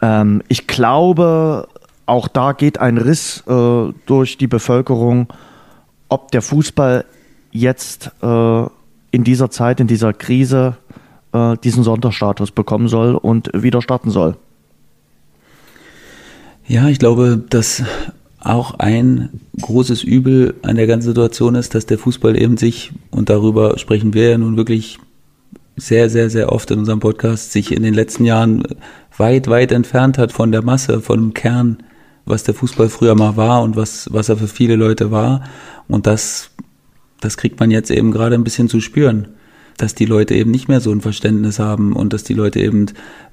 [0.00, 1.66] ähm, ich glaube,
[2.06, 5.26] auch da geht ein Riss äh, durch die Bevölkerung,
[6.08, 7.04] ob der Fußball
[7.50, 8.62] jetzt äh,
[9.10, 10.76] in dieser Zeit, in dieser Krise
[11.32, 14.36] äh, diesen Sonderstatus bekommen soll und wieder starten soll.
[16.68, 17.82] Ja, ich glaube, dass
[18.38, 23.28] auch ein großes Übel an der ganzen Situation ist, dass der Fußball eben sich, und
[23.28, 25.00] darüber sprechen wir ja nun wirklich
[25.76, 28.62] sehr, sehr, sehr oft in unserem Podcast sich in den letzten Jahren
[29.16, 31.78] weit, weit entfernt hat von der Masse, von dem Kern,
[32.24, 35.44] was der Fußball früher mal war und was, was er für viele Leute war.
[35.86, 36.50] Und das,
[37.20, 39.28] das kriegt man jetzt eben gerade ein bisschen zu spüren,
[39.76, 42.86] dass die Leute eben nicht mehr so ein Verständnis haben und dass die Leute eben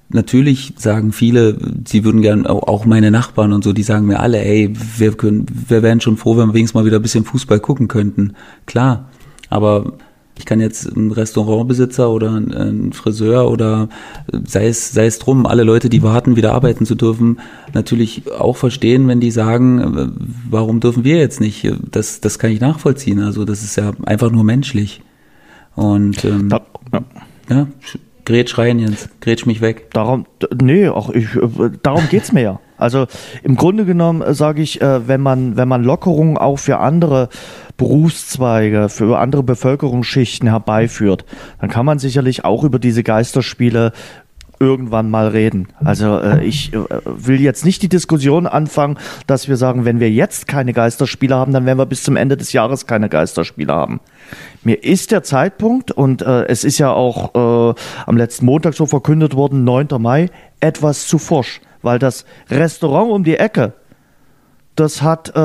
[0.10, 4.44] Natürlich sagen viele, sie würden gern, auch meine Nachbarn und so, die sagen mir alle,
[4.44, 7.60] ey, wir können, wir wären schon froh, wenn wir wenigstens mal wieder ein bisschen Fußball
[7.60, 8.34] gucken könnten.
[8.68, 9.10] Klar.
[9.50, 9.94] Aber
[10.38, 13.90] ich kann jetzt ein Restaurantbesitzer oder ein Friseur oder
[14.46, 17.40] sei es, sei es drum, alle Leute, die warten, wieder arbeiten zu dürfen,
[17.74, 20.16] natürlich auch verstehen, wenn die sagen,
[20.50, 21.72] warum dürfen wir jetzt nicht?
[21.92, 23.20] Das, das kann ich nachvollziehen.
[23.20, 25.02] Also das ist ja einfach nur menschlich.
[25.76, 27.04] Und ähm, ja,
[27.50, 27.68] ja.
[28.26, 29.10] Gretsch rein, Jens.
[29.20, 29.92] Gretsch mich weg.
[29.92, 30.26] Darum,
[30.62, 31.28] nee, auch ich,
[31.84, 32.60] darum geht's mir ja.
[32.84, 33.08] Also
[33.42, 37.30] im Grunde genommen äh, sage ich, äh, wenn man, wenn man Lockerungen auch für andere
[37.78, 41.26] Berufszweige, für andere Bevölkerungsschichten herbeiführt,
[41.60, 43.94] dann kann man sicherlich auch über diese Geisterspiele
[44.60, 45.68] irgendwann mal reden.
[45.84, 50.10] Also äh, ich äh, will jetzt nicht die Diskussion anfangen, dass wir sagen, wenn wir
[50.10, 54.00] jetzt keine Geisterspiele haben, dann werden wir bis zum Ende des Jahres keine Geisterspiele haben.
[54.64, 58.86] Mir ist der Zeitpunkt und äh, es ist ja auch äh, am letzten Montag so
[58.86, 59.88] verkündet worden, 9.
[60.00, 63.74] Mai, etwas zu forsch, weil das Restaurant um die Ecke
[64.76, 65.40] das hat äh,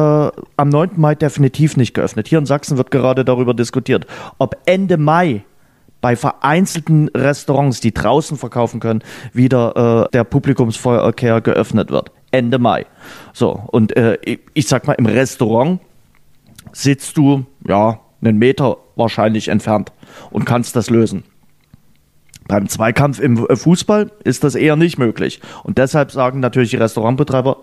[0.57, 0.92] am 9.
[0.96, 2.29] Mai definitiv nicht geöffnet.
[2.29, 4.07] Hier in Sachsen wird gerade darüber diskutiert,
[4.38, 5.44] ob Ende Mai
[6.01, 12.12] bei vereinzelten Restaurants, die draußen verkaufen können, wieder äh, der Publikumsverkehr geöffnet wird.
[12.31, 12.87] Ende Mai.
[13.33, 15.81] So, und äh, ich, ich sag mal, im Restaurant
[16.72, 19.92] sitzt du, ja, einen Meter wahrscheinlich entfernt
[20.31, 21.24] und kannst das lösen.
[22.48, 25.40] Beim Zweikampf im Fußball ist das eher nicht möglich.
[25.64, 27.58] Und deshalb sagen natürlich die Restaurantbetreiber,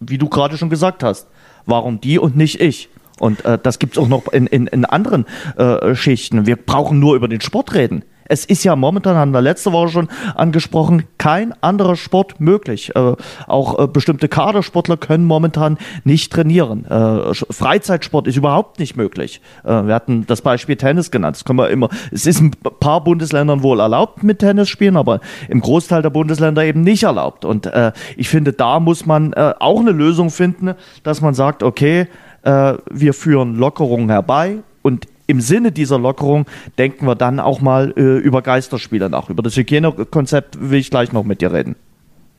[0.00, 1.28] wie du gerade schon gesagt hast.
[1.66, 2.88] Warum die und nicht ich?
[3.18, 5.26] Und äh, das gibt es auch noch in, in, in anderen
[5.56, 6.46] äh, Schichten.
[6.46, 8.02] Wir brauchen nur über den Sport reden.
[8.30, 12.94] Es ist ja momentan, haben wir letzte Woche schon angesprochen, kein anderer Sport möglich.
[12.94, 13.16] Äh,
[13.48, 16.84] auch äh, bestimmte Kadersportler können momentan nicht trainieren.
[16.84, 19.40] Äh, Freizeitsport ist überhaupt nicht möglich.
[19.64, 21.34] Äh, wir hatten das Beispiel Tennis genannt.
[21.34, 21.88] Das können wir immer.
[22.12, 26.10] Es ist in ein paar Bundesländern wohl erlaubt mit Tennis spielen, aber im Großteil der
[26.10, 27.44] Bundesländer eben nicht erlaubt.
[27.44, 31.62] Und äh, ich finde, da muss man äh, auch eine Lösung finden, dass man sagt,
[31.62, 32.06] okay,
[32.42, 38.18] wir führen Lockerungen herbei und im Sinne dieser Lockerung denken wir dann auch mal äh,
[38.18, 39.30] über Geisterspiele nach.
[39.30, 41.76] Über das Hygienekonzept will ich gleich noch mit dir reden.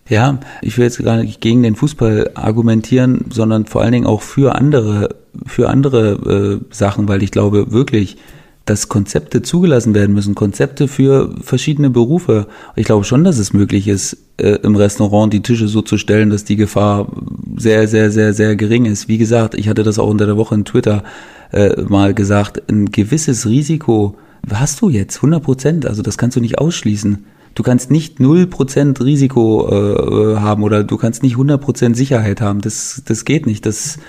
[0.10, 4.21] Ja, ich will jetzt gar nicht gegen den Fußball argumentieren, sondern vor allen Dingen auch
[4.21, 8.17] für andere, für andere äh, Sachen, weil ich glaube wirklich,
[8.65, 12.47] dass Konzepte zugelassen werden müssen, Konzepte für verschiedene Berufe.
[12.75, 16.30] Ich glaube schon, dass es möglich ist, äh, im Restaurant die Tische so zu stellen,
[16.30, 17.08] dass die Gefahr
[17.56, 19.08] sehr, sehr, sehr, sehr gering ist.
[19.08, 21.04] Wie gesagt, ich hatte das auch unter der Woche in Twitter
[21.51, 24.15] äh, mal gesagt, ein gewisses Risiko
[24.49, 27.25] hast du jetzt, 100 Prozent, also das kannst du nicht ausschließen.
[27.53, 32.61] Du kannst nicht 0% Risiko äh, haben oder du kannst nicht 100% Sicherheit haben.
[32.61, 33.65] Das, das geht nicht.
[33.65, 33.99] Das,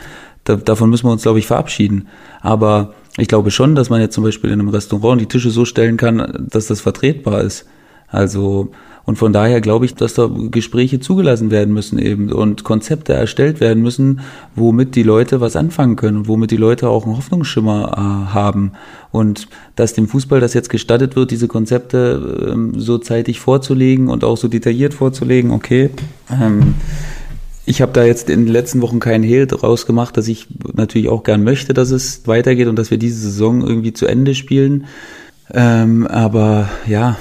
[0.44, 2.06] da, davon müssen wir uns, glaube ich, verabschieden.
[2.40, 5.64] Aber ich glaube schon, dass man jetzt zum Beispiel in einem Restaurant die Tische so
[5.64, 7.66] stellen kann, dass das vertretbar ist.
[8.12, 8.70] Also,
[9.04, 13.58] Und von daher glaube ich, dass da Gespräche zugelassen werden müssen eben und Konzepte erstellt
[13.58, 14.20] werden müssen,
[14.54, 18.72] womit die Leute was anfangen können und womit die Leute auch einen Hoffnungsschimmer äh, haben.
[19.10, 24.22] Und dass dem Fußball das jetzt gestattet wird, diese Konzepte ähm, so zeitig vorzulegen und
[24.22, 25.90] auch so detailliert vorzulegen, okay.
[26.30, 26.74] Ähm,
[27.64, 31.08] ich habe da jetzt in den letzten Wochen keinen Hehl draus gemacht, dass ich natürlich
[31.08, 34.86] auch gern möchte, dass es weitergeht und dass wir diese Saison irgendwie zu Ende spielen.
[35.52, 37.16] Ähm, aber ja,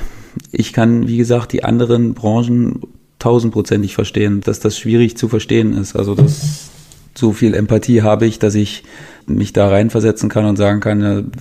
[0.52, 2.82] ich kann, wie gesagt, die anderen Branchen
[3.20, 5.96] tausendprozentig verstehen, dass das schwierig zu verstehen ist.
[5.96, 6.70] Also das,
[7.16, 8.84] so viel Empathie habe ich, dass ich
[9.28, 11.32] mich da reinversetzen kann und sagen kann,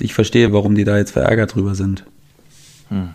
[0.00, 2.04] ich verstehe, warum die da jetzt verärgert drüber sind.
[2.88, 3.10] Hm.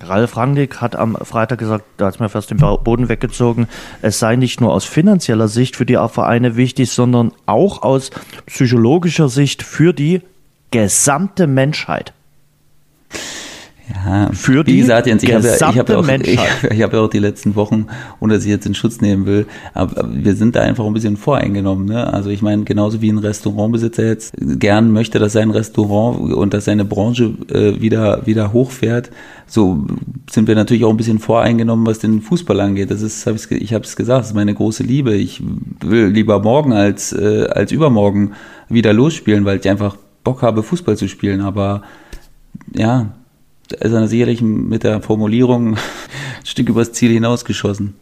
[0.00, 3.66] Ralf Rangnick hat am Freitag gesagt, da hat es mir fast den Boden weggezogen,
[4.00, 8.10] es sei nicht nur aus finanzieller Sicht für die Vereine wichtig, sondern auch aus
[8.46, 10.22] psychologischer Sicht für die
[10.70, 12.12] gesamte Menschheit.
[13.94, 16.38] Ja, für die wie gesagt, Jens, ich habe ja, ich hab auch, ich,
[16.70, 17.86] ich hab ja auch die letzten Wochen,
[18.20, 21.16] ohne dass ich jetzt in Schutz nehmen will, aber wir sind da einfach ein bisschen
[21.16, 21.86] voreingenommen.
[21.86, 22.12] Ne?
[22.12, 26.66] Also ich meine, genauso wie ein Restaurantbesitzer jetzt gern möchte, dass sein Restaurant und dass
[26.66, 29.10] seine Branche äh, wieder, wieder hochfährt,
[29.46, 29.86] so
[30.30, 32.90] sind wir natürlich auch ein bisschen voreingenommen, was den Fußball angeht.
[32.90, 35.14] Das ist, hab ich, ich habe es gesagt, das ist meine große Liebe.
[35.14, 35.42] Ich
[35.80, 38.32] will lieber morgen als, äh, als übermorgen
[38.68, 41.40] wieder losspielen, weil ich einfach Bock habe, Fußball zu spielen.
[41.40, 41.82] Aber
[42.74, 43.14] ja,
[43.72, 45.78] ist er sicherlich mit der Formulierung ein
[46.44, 47.94] Stück übers Ziel hinausgeschossen.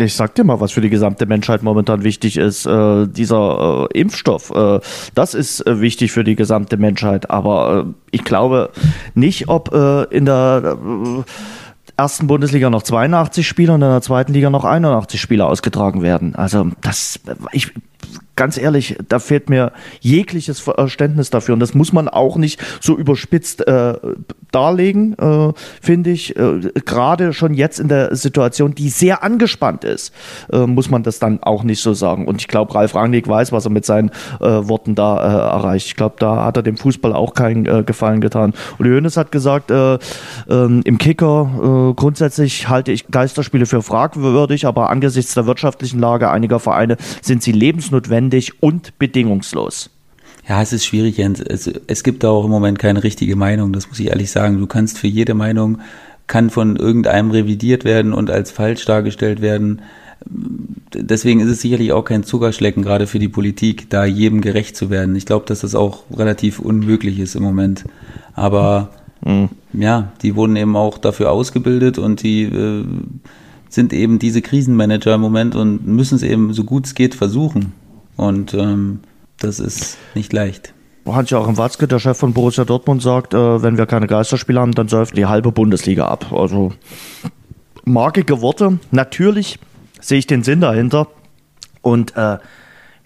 [0.00, 2.66] Ich sag dir mal, was für die gesamte Menschheit momentan wichtig ist.
[2.66, 4.78] Äh, dieser äh, Impfstoff, äh,
[5.16, 7.30] das ist äh, wichtig für die gesamte Menschheit.
[7.30, 8.70] Aber äh, ich glaube
[9.14, 10.78] nicht, ob äh, in der
[11.96, 16.36] ersten Bundesliga noch 82 Spieler und in der zweiten Liga noch 81 Spieler ausgetragen werden.
[16.36, 17.18] Also das,
[17.50, 17.72] ich
[18.38, 21.54] ganz ehrlich, da fehlt mir jegliches Verständnis dafür.
[21.54, 23.94] Und das muss man auch nicht so überspitzt äh,
[24.52, 26.36] darlegen, äh, finde ich.
[26.36, 30.14] Äh, Gerade schon jetzt in der Situation, die sehr angespannt ist,
[30.52, 32.28] äh, muss man das dann auch nicht so sagen.
[32.28, 35.88] Und ich glaube, Ralf Rangnick weiß, was er mit seinen äh, Worten da äh, erreicht.
[35.88, 38.54] Ich glaube, da hat er dem Fußball auch keinen äh, Gefallen getan.
[38.78, 39.98] Und Jönes hat gesagt, äh,
[40.48, 46.30] ähm, im Kicker äh, grundsätzlich halte ich Geisterspiele für fragwürdig, aber angesichts der wirtschaftlichen Lage
[46.30, 47.52] einiger Vereine sind sie
[47.90, 49.90] lebensnotwendig notwendig und bedingungslos.
[50.48, 51.40] Ja, es ist schwierig, Jens.
[51.40, 54.58] Es, es gibt da auch im Moment keine richtige Meinung, das muss ich ehrlich sagen.
[54.58, 55.80] Du kannst für jede Meinung,
[56.26, 59.82] kann von irgendeinem revidiert werden und als falsch dargestellt werden.
[60.94, 64.90] Deswegen ist es sicherlich auch kein Zuckerschlecken, gerade für die Politik, da jedem gerecht zu
[64.90, 65.14] werden.
[65.16, 67.84] Ich glaube, dass das auch relativ unmöglich ist im Moment.
[68.34, 68.90] Aber
[69.24, 69.50] mhm.
[69.74, 72.84] ja, die wurden eben auch dafür ausgebildet und die äh,
[73.68, 77.72] sind eben diese Krisenmanager im Moment und müssen es eben so gut es geht versuchen.
[78.16, 79.00] Und ähm,
[79.38, 80.74] das ist nicht leicht.
[81.06, 84.88] Hans-Joachim Watzke, der Chef von Borussia Dortmund, sagt, äh, wenn wir keine Geisterspiele haben, dann
[84.88, 86.32] säuft die halbe Bundesliga ab.
[86.32, 86.72] Also
[87.84, 88.78] markige Worte.
[88.90, 89.58] Natürlich
[90.00, 91.08] sehe ich den Sinn dahinter.
[91.80, 92.38] Und äh,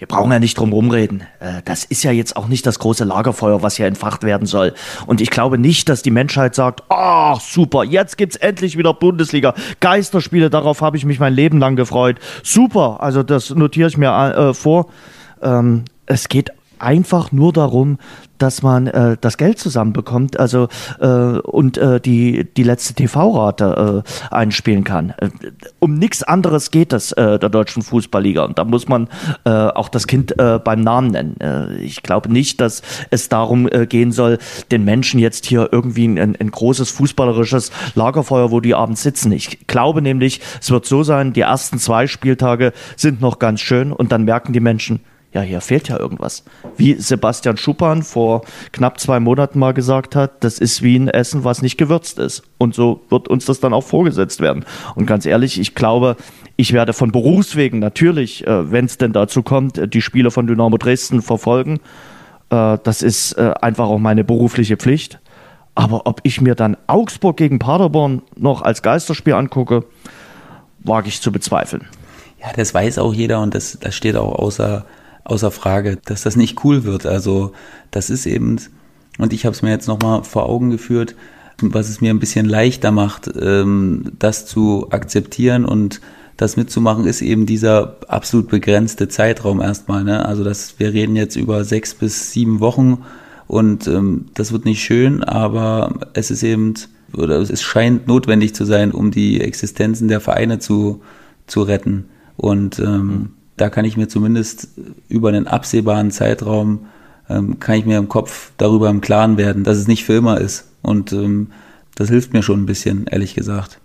[0.02, 1.22] wir brauchen ja nicht drum rumreden.
[1.38, 4.74] Äh, das ist ja jetzt auch nicht das große Lagerfeuer, was hier entfacht werden soll.
[5.06, 9.54] Und ich glaube nicht, dass die Menschheit sagt, ach super, jetzt gibt's endlich wieder Bundesliga.
[9.78, 12.16] Geisterspiele, darauf habe ich mich mein Leben lang gefreut.
[12.42, 14.86] Super, also das notiere ich mir äh, vor.
[15.40, 16.50] Ähm, es geht
[16.82, 17.98] einfach nur darum,
[18.42, 20.68] dass man äh, das Geld zusammenbekommt also
[21.00, 25.10] äh, und äh, die, die letzte TV-Rate äh, einspielen kann.
[25.10, 25.30] Äh,
[25.78, 29.08] um nichts anderes geht es äh, der deutschen Fußballliga und da muss man
[29.44, 31.40] äh, auch das Kind äh, beim Namen nennen.
[31.40, 34.38] Äh, ich glaube nicht, dass es darum äh, gehen soll,
[34.72, 39.30] den Menschen jetzt hier irgendwie ein, ein großes fußballerisches Lagerfeuer, wo die abends sitzen.
[39.30, 43.92] Ich glaube nämlich, es wird so sein, die ersten zwei Spieltage sind noch ganz schön
[43.92, 45.00] und dann merken die Menschen,
[45.32, 46.44] ja, hier fehlt ja irgendwas.
[46.76, 51.44] Wie Sebastian Schuppan vor knapp zwei Monaten mal gesagt hat, das ist wie ein Essen,
[51.44, 52.42] was nicht gewürzt ist.
[52.58, 54.64] Und so wird uns das dann auch vorgesetzt werden.
[54.94, 56.16] Und ganz ehrlich, ich glaube,
[56.56, 60.46] ich werde von Berufswegen natürlich, äh, wenn es denn dazu kommt, äh, die Spiele von
[60.46, 61.80] Dynamo Dresden verfolgen.
[62.50, 65.18] Äh, das ist einfach auch meine berufliche Pflicht.
[65.74, 69.86] Aber ob ich mir dann Augsburg gegen Paderborn noch als Geisterspiel angucke,
[70.80, 71.88] wage ich zu bezweifeln.
[72.38, 74.84] Ja, das weiß auch jeder und das, das steht auch außer
[75.24, 77.06] außer Frage, dass das nicht cool wird.
[77.06, 77.52] Also
[77.90, 78.58] das ist eben,
[79.18, 81.14] und ich habe es mir jetzt nochmal vor Augen geführt,
[81.60, 86.00] was es mir ein bisschen leichter macht, ähm, das zu akzeptieren und
[86.36, 90.02] das mitzumachen, ist eben dieser absolut begrenzte Zeitraum erstmal.
[90.02, 90.24] Ne?
[90.26, 93.04] Also das, wir reden jetzt über sechs bis sieben Wochen
[93.46, 96.74] und ähm, das wird nicht schön, aber es ist eben,
[97.12, 101.02] oder es scheint notwendig zu sein, um die Existenzen der Vereine zu,
[101.46, 102.06] zu retten.
[102.36, 104.68] Und ähm, mhm da kann ich mir zumindest
[105.08, 106.86] über einen absehbaren Zeitraum,
[107.28, 110.40] ähm, kann ich mir im Kopf darüber im Klaren werden, dass es nicht für immer
[110.40, 110.68] ist.
[110.82, 111.48] Und ähm,
[111.94, 113.78] das hilft mir schon ein bisschen, ehrlich gesagt.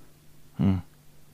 [0.57, 0.81] Hm.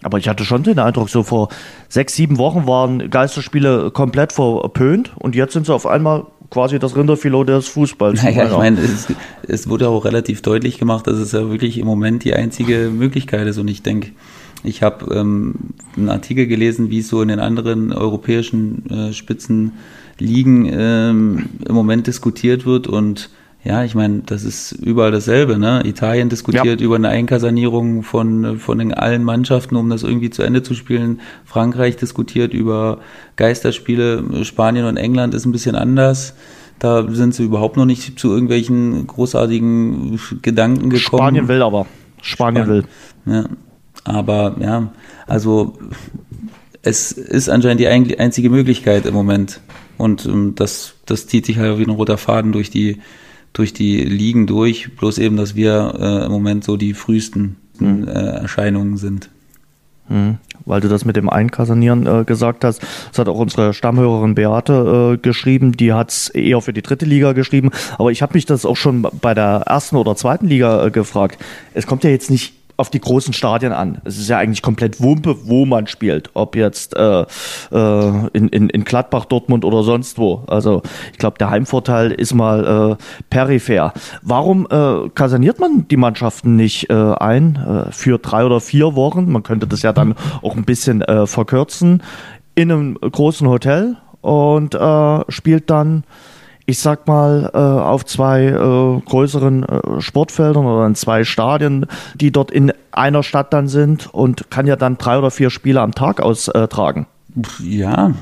[0.04, 1.48] Aber ich hatte schon den Eindruck, so vor
[1.88, 6.96] sechs, sieben Wochen waren Geisterspiele komplett verpönt und jetzt sind sie auf einmal quasi das
[6.96, 8.22] Rinderfilet des Fußballs.
[8.22, 9.08] Naja, ich meine, es,
[9.48, 13.48] es, wurde auch relativ deutlich gemacht, dass es ja wirklich im Moment die einzige Möglichkeit
[13.48, 14.12] ist und ich denke,
[14.64, 15.56] ich habe ähm,
[15.96, 19.74] einen Artikel gelesen, wie es so in den anderen europäischen äh, Spitzenligen
[20.72, 23.30] ähm, im Moment diskutiert wird und
[23.66, 25.58] ja, ich meine, das ist überall dasselbe.
[25.58, 25.84] Ne?
[25.86, 26.86] Italien diskutiert ja.
[26.86, 31.22] über eine Einkasanierung von, von den allen Mannschaften, um das irgendwie zu Ende zu spielen.
[31.46, 33.00] Frankreich diskutiert über
[33.38, 34.44] Geisterspiele.
[34.44, 36.36] Spanien und England ist ein bisschen anders.
[36.78, 41.00] Da sind sie überhaupt noch nicht zu irgendwelchen großartigen Gedanken gekommen.
[41.00, 41.86] Spanien will aber.
[42.22, 42.86] Spanien, Spanien
[43.26, 43.34] will.
[43.34, 43.46] Ja.
[44.04, 44.92] Aber ja,
[45.28, 45.78] also
[46.82, 49.62] es ist anscheinend die einzige Möglichkeit im Moment.
[49.98, 53.00] Und ähm, das, das zieht sich halt wie ein roter Faden durch die
[53.54, 58.08] durch die Ligen durch, bloß eben, dass wir äh, im Moment so die frühesten mhm.
[58.08, 59.30] äh, Erscheinungen sind.
[60.10, 60.38] Mhm.
[60.66, 65.14] Weil du das mit dem Einkasanieren äh, gesagt hast, das hat auch unsere Stammhörerin Beate
[65.14, 68.46] äh, geschrieben, die hat es eher für die dritte Liga geschrieben, aber ich habe mich
[68.46, 71.38] das auch schon bei der ersten oder zweiten Liga äh, gefragt.
[71.74, 74.02] Es kommt ja jetzt nicht auf die großen Stadien an.
[74.04, 76.32] Es ist ja eigentlich komplett Wumpe, wo man spielt.
[76.34, 80.44] Ob jetzt äh, äh, in, in, in Gladbach, Dortmund oder sonst wo.
[80.48, 80.82] Also
[81.14, 83.94] ich glaube, der Heimvorteil ist mal äh, peripher.
[84.22, 89.32] Warum äh, kaserniert man die Mannschaften nicht äh, ein äh, für drei oder vier Wochen?
[89.32, 92.04] Man könnte das ja dann auch ein bisschen äh, verkürzen
[92.54, 96.04] in einem großen Hotel und äh, spielt dann
[96.66, 102.32] ich sag mal, äh, auf zwei äh, größeren äh, Sportfeldern oder in zwei Stadien, die
[102.32, 105.94] dort in einer Stadt dann sind und kann ja dann drei oder vier Spiele am
[105.94, 107.08] Tag austragen.
[107.62, 108.14] Ja,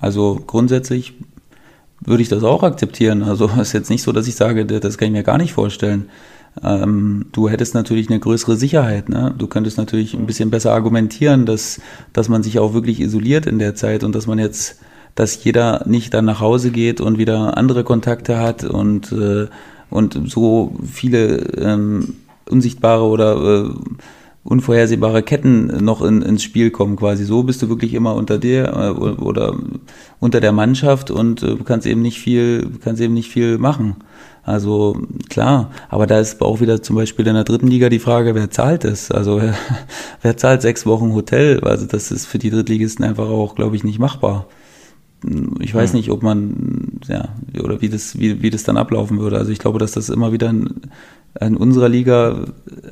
[0.00, 1.14] also grundsätzlich
[2.00, 3.22] würde ich das auch akzeptieren.
[3.22, 6.08] Also ist jetzt nicht so, dass ich sage, das kann ich mir gar nicht vorstellen.
[6.62, 9.08] Ähm, du hättest natürlich eine größere Sicherheit.
[9.08, 9.34] Ne?
[9.36, 11.80] Du könntest natürlich ein bisschen besser argumentieren, dass,
[12.12, 14.80] dass man sich auch wirklich isoliert in der Zeit und dass man jetzt
[15.18, 19.48] dass jeder nicht dann nach Hause geht und wieder andere Kontakte hat und, äh,
[19.90, 22.14] und so viele ähm,
[22.48, 23.70] unsichtbare oder äh,
[24.44, 27.24] unvorhersehbare Ketten noch in, ins Spiel kommen quasi.
[27.24, 29.56] So bist du wirklich immer unter dir äh, oder
[30.20, 33.96] unter der Mannschaft und äh, kannst eben nicht viel, kannst eben nicht viel machen.
[34.44, 38.36] Also klar, aber da ist auch wieder zum Beispiel in der dritten Liga die Frage,
[38.36, 39.10] wer zahlt es?
[39.10, 39.54] Also wer,
[40.22, 41.58] wer zahlt sechs Wochen Hotel?
[41.64, 44.46] Also das ist für die Drittligisten einfach auch, glaube ich, nicht machbar
[45.60, 47.28] ich weiß nicht, ob man, ja,
[47.62, 49.36] oder wie das, wie, wie das dann ablaufen würde.
[49.36, 50.82] Also ich glaube, dass das immer wieder in,
[51.40, 52.46] in unserer Liga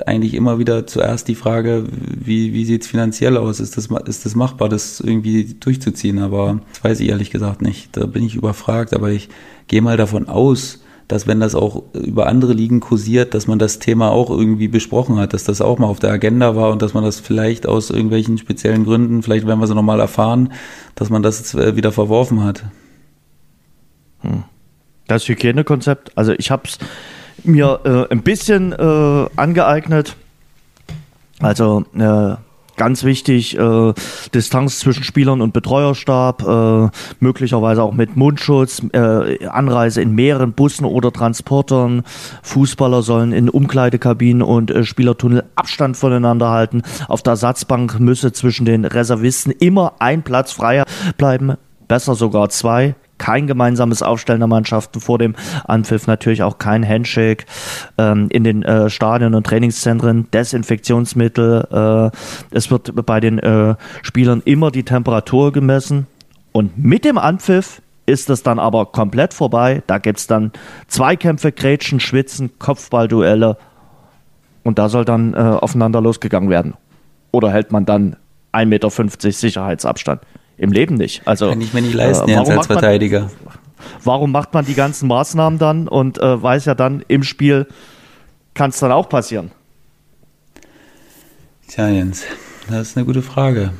[0.05, 3.59] eigentlich immer wieder zuerst die Frage, wie, wie sieht es finanziell aus?
[3.59, 6.19] Ist das, ist das machbar, das irgendwie durchzuziehen?
[6.19, 7.95] Aber das weiß ich ehrlich gesagt nicht.
[7.95, 9.29] Da bin ich überfragt, aber ich
[9.67, 13.79] gehe mal davon aus, dass wenn das auch über andere Ligen kursiert, dass man das
[13.79, 16.93] Thema auch irgendwie besprochen hat, dass das auch mal auf der Agenda war und dass
[16.93, 20.51] man das vielleicht aus irgendwelchen speziellen Gründen, vielleicht werden wir es nochmal erfahren,
[20.95, 22.63] dass man das jetzt äh, wieder verworfen hat.
[24.21, 24.43] Hm.
[25.07, 26.77] Das Hygienekonzept, also ich habe es
[27.43, 30.17] mir äh, ein bisschen äh, angeeignet.
[31.39, 32.35] Also äh,
[32.77, 33.93] Ganz wichtig, äh,
[34.35, 40.85] Distanz zwischen Spielern und Betreuerstab, äh, möglicherweise auch mit Mundschutz, äh, Anreise in mehreren Bussen
[40.85, 42.03] oder Transportern.
[42.43, 46.83] Fußballer sollen in Umkleidekabinen und äh, Spielertunnel Abstand voneinander halten.
[47.07, 50.83] Auf der Ersatzbank müsse zwischen den Reservisten immer ein Platz frei
[51.17, 51.55] bleiben,
[51.87, 57.45] besser sogar zwei kein gemeinsames Aufstellen der Mannschaften vor dem Anpfiff, natürlich auch kein Handshake
[57.97, 62.11] ähm, in den äh, Stadien und Trainingszentren, Desinfektionsmittel.
[62.11, 66.07] Äh, es wird bei den äh, Spielern immer die Temperatur gemessen
[66.51, 69.83] und mit dem Anpfiff ist es dann aber komplett vorbei.
[69.85, 70.51] Da gibt es dann
[70.87, 73.57] Zweikämpfe, Grätschen, Schwitzen, Kopfballduelle
[74.63, 76.73] und da soll dann äh, aufeinander losgegangen werden.
[77.31, 78.15] Oder hält man dann
[78.53, 80.21] 1,50 Meter Sicherheitsabstand?
[80.57, 81.21] Im Leben nicht.
[81.25, 83.29] Also, Kann ich mir nicht leisten, äh, als Verteidiger.
[83.43, 83.55] Man,
[84.03, 87.67] warum macht man die ganzen Maßnahmen dann und äh, weiß ja dann, im Spiel
[88.53, 89.51] kann es dann auch passieren?
[91.67, 92.23] Tja, Jens,
[92.69, 93.71] das ist eine gute Frage.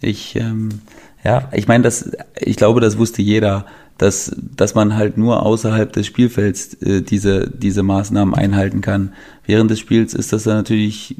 [0.00, 0.82] Ich, ähm,
[1.24, 3.66] ja, ich meine, das, ich glaube, das wusste jeder,
[3.98, 9.12] dass, dass man halt nur außerhalb des Spielfelds äh, diese, diese Maßnahmen einhalten kann.
[9.44, 11.16] Während des Spiels ist das dann natürlich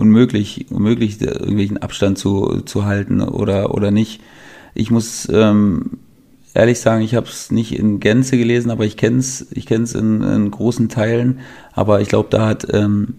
[0.00, 4.20] unmöglich, unmöglich irgendwelchen Abstand zu, zu halten oder, oder nicht.
[4.74, 5.98] Ich muss ähm,
[6.54, 9.94] ehrlich sagen, ich habe es nicht in Gänze gelesen, aber ich kenne es ich kenn's
[9.94, 11.40] in, in großen Teilen.
[11.72, 13.14] Aber ich glaube, da hat ähm,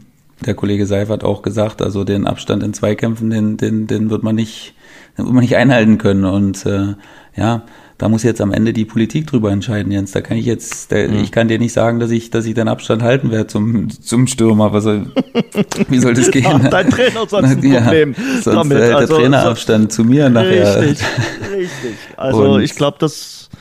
[0.46, 4.24] der Kollege Seif hat auch gesagt, also den Abstand in Zweikämpfen, den, den, den wird
[4.24, 4.74] man nicht,
[5.18, 6.26] den wird man nicht einhalten können.
[6.26, 6.96] Und äh,
[7.36, 7.64] ja,
[8.02, 10.12] da muss jetzt am Ende die Politik drüber entscheiden, Jens.
[10.12, 11.20] Da kann ich jetzt, da, mhm.
[11.22, 14.26] ich kann dir nicht sagen, dass ich, dass ich den Abstand halten werde zum, zum
[14.26, 14.74] Stürmer.
[14.74, 15.12] Was soll,
[15.88, 16.48] wie soll das gehen?
[16.48, 18.78] Ach, dein Trainer sonst ein Problem ja, sonst damit.
[18.80, 20.82] Äh, der also, Trainerabstand so, zu mir nachher.
[20.82, 21.08] Richtig,
[21.56, 21.92] richtig.
[22.18, 23.52] Also Und ich glaube, das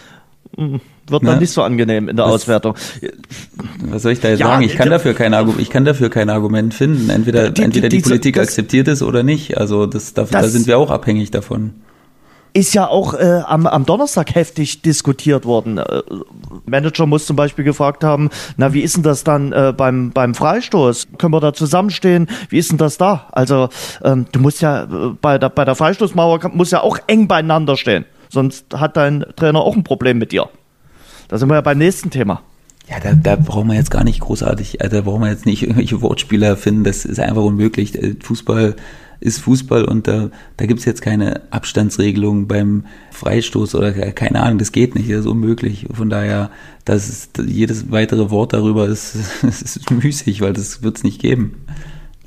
[0.56, 2.76] hm, wird dann nicht so angenehm in der was, Auswertung.
[3.90, 4.62] Was soll ich da jetzt ja, sagen?
[4.62, 7.10] Ich kann dafür kein Argument, ich kann dafür kein Argument finden.
[7.10, 9.58] Entweder, die, entweder die, die Politik das, akzeptiert es oder nicht.
[9.58, 11.74] Also das, da, das, da sind wir auch abhängig davon
[12.52, 15.78] ist ja auch äh, am, am Donnerstag heftig diskutiert worden.
[15.78, 16.02] Äh,
[16.66, 20.34] Manager muss zum Beispiel gefragt haben, na, wie ist denn das dann äh, beim, beim
[20.34, 21.08] Freistoß?
[21.18, 22.28] Können wir da zusammenstehen?
[22.48, 23.28] Wie ist denn das da?
[23.32, 23.68] Also,
[24.02, 24.88] ähm, du musst ja äh,
[25.20, 28.04] bei der, bei der Freistoßmauer muss ja auch eng beieinander stehen.
[28.28, 30.48] Sonst hat dein Trainer auch ein Problem mit dir.
[31.28, 32.42] Da sind wir ja beim nächsten Thema.
[32.88, 35.62] Ja, da, da brauchen wir jetzt gar nicht großartig, also da brauchen wir jetzt nicht
[35.62, 37.96] irgendwelche Wortspieler finden, das ist einfach unmöglich.
[38.20, 38.74] Fußball
[39.20, 44.58] ist Fußball und da, da gibt es jetzt keine Abstandsregelung beim Freistoß oder keine Ahnung,
[44.58, 45.86] das geht nicht, das ist unmöglich.
[45.92, 46.50] Von daher,
[46.84, 51.64] das ist, jedes weitere Wort darüber ist, ist müßig, weil das wird es nicht geben.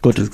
[0.01, 0.19] Gut.
[0.19, 0.29] Das,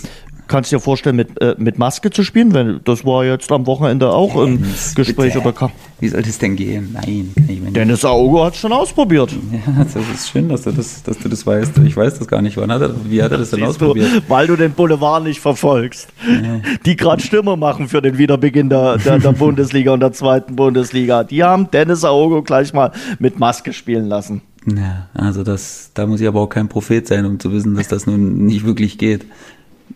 [0.50, 2.56] Kannst du dir vorstellen, mit, äh, mit Maske zu spielen?
[2.56, 5.36] Wenn, das war jetzt am Wochenende auch ein Gespräch.
[5.36, 5.48] Bitte.
[5.48, 6.90] Oder Wie soll das denn gehen?
[6.92, 7.76] Nein, kann ich mir nicht.
[7.76, 9.32] Dennis Augo hat es schon ausprobiert.
[9.52, 11.78] Ja, das ist schön, dass du das, dass du das weißt.
[11.80, 12.58] Ich weiß das gar nicht.
[12.58, 14.08] Wann hat er, wie hat er das denn ausprobiert?
[14.08, 16.08] Du, weil du den Boulevard nicht verfolgst.
[16.28, 16.62] Ja.
[16.86, 21.24] Die gerade Stimme machen für den Wiederbeginn der, der, der Bundesliga und der zweiten Bundesliga.
[21.24, 24.42] Die haben Dennis Augo gleich mal mit Maske spielen lassen.
[24.66, 27.88] Ja, also das, da muss ich aber auch kein Prophet sein, um zu wissen, dass
[27.88, 29.26] das nun nicht wirklich geht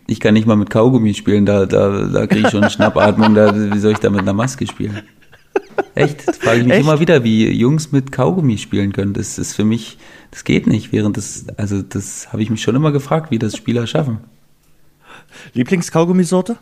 [0.06, 3.54] ich kann nicht mal mit Kaugummi spielen, da, da, da kriege ich schon Schnappatmung, da,
[3.72, 5.02] wie soll ich da mit einer Maske spielen?
[5.94, 6.26] Echt?
[6.26, 6.82] Das frage ich mich Echt?
[6.82, 9.12] immer wieder, wie Jungs mit Kaugummi spielen können.
[9.12, 9.98] Das ist für mich,
[10.30, 10.92] das geht nicht.
[10.92, 14.18] Während das, also das habe ich mich schon immer gefragt, wie das Spieler schaffen.
[15.52, 16.56] Lieblingskaugummisorte?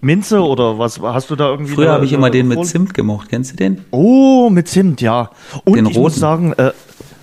[0.00, 1.74] Minze oder was hast du da irgendwie?
[1.74, 3.28] Früher habe ich immer den mit Zimt gemocht.
[3.28, 3.84] Kennst du den?
[3.90, 5.30] Oh, mit Zimt, ja.
[5.64, 6.02] Und den ich roten.
[6.02, 6.72] muss sagen, äh,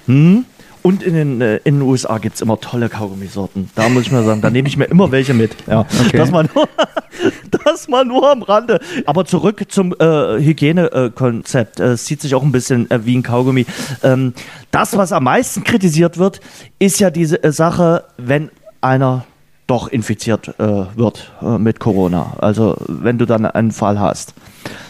[0.07, 0.45] hm,
[0.83, 3.69] und in den, äh, in den USA gibt es immer tolle Kaugummisorten.
[3.73, 5.55] Da muss ich mal sagen, da nehme ich mir immer welche mit.
[5.65, 5.85] Ja.
[6.05, 6.17] Okay.
[6.17, 6.67] Das, mal nur,
[7.65, 8.81] das mal nur am Rande.
[9.05, 11.79] Aber zurück zum äh, Hygienekonzept.
[11.79, 13.65] Äh, es sieht sich auch ein bisschen äh, wie ein Kaugummi.
[14.03, 14.33] Ähm,
[14.71, 16.41] das, was am meisten kritisiert wird,
[16.79, 18.49] ist ja diese äh, Sache, wenn
[18.81, 19.25] einer
[19.67, 22.35] doch infiziert äh, wird mit Corona.
[22.39, 24.33] Also wenn du dann einen Fall hast.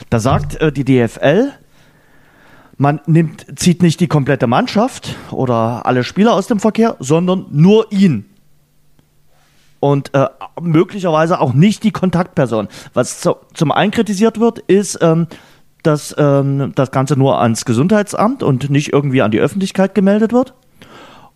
[0.10, 1.52] Da sagt die DFL,
[2.84, 7.92] man nimmt, zieht nicht die komplette Mannschaft oder alle Spieler aus dem Verkehr, sondern nur
[7.92, 8.26] ihn.
[9.80, 10.28] Und äh,
[10.62, 12.68] möglicherweise auch nicht die Kontaktperson.
[12.94, 15.28] Was zu, zum einen kritisiert wird, ist, ähm,
[15.82, 20.54] dass ähm, das Ganze nur ans Gesundheitsamt und nicht irgendwie an die Öffentlichkeit gemeldet wird.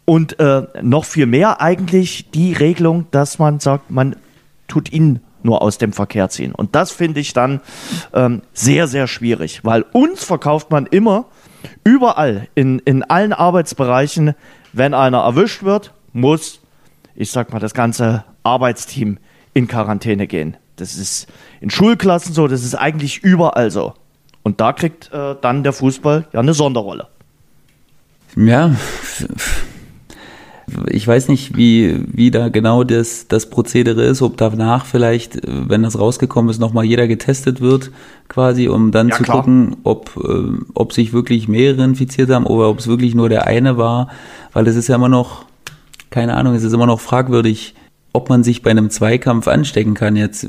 [0.06, 4.16] Und äh, noch viel mehr eigentlich die Regelung, dass man sagt, man
[4.68, 6.54] tut ihn nur aus dem Verkehr ziehen.
[6.54, 7.62] Und das finde ich dann
[8.14, 11.26] ähm, sehr, sehr schwierig, weil uns verkauft man immer
[11.84, 14.34] überall, in, in allen Arbeitsbereichen,
[14.74, 16.60] wenn einer erwischt wird, muss,
[17.16, 19.18] ich sag mal, das ganze Arbeitsteam
[19.54, 20.58] in Quarantäne gehen.
[20.76, 21.28] Das ist
[21.62, 23.94] in Schulklassen so, das ist eigentlich überall so.
[24.44, 27.08] Und da kriegt äh, dann der Fußball ja eine Sonderrolle.
[28.36, 28.76] Ja,
[30.90, 35.84] ich weiß nicht, wie, wie da genau das, das Prozedere ist, ob danach vielleicht, wenn
[35.84, 37.92] das rausgekommen ist, nochmal jeder getestet wird,
[38.28, 39.38] quasi, um dann ja, zu klar.
[39.38, 43.48] gucken, ob, äh, ob sich wirklich mehrere infiziert haben oder ob es wirklich nur der
[43.48, 44.10] eine war,
[44.52, 45.46] weil es ist ja immer noch,
[46.10, 47.74] keine Ahnung, es ist immer noch fragwürdig,
[48.12, 50.16] ob man sich bei einem Zweikampf anstecken kann.
[50.18, 50.48] Jetzt,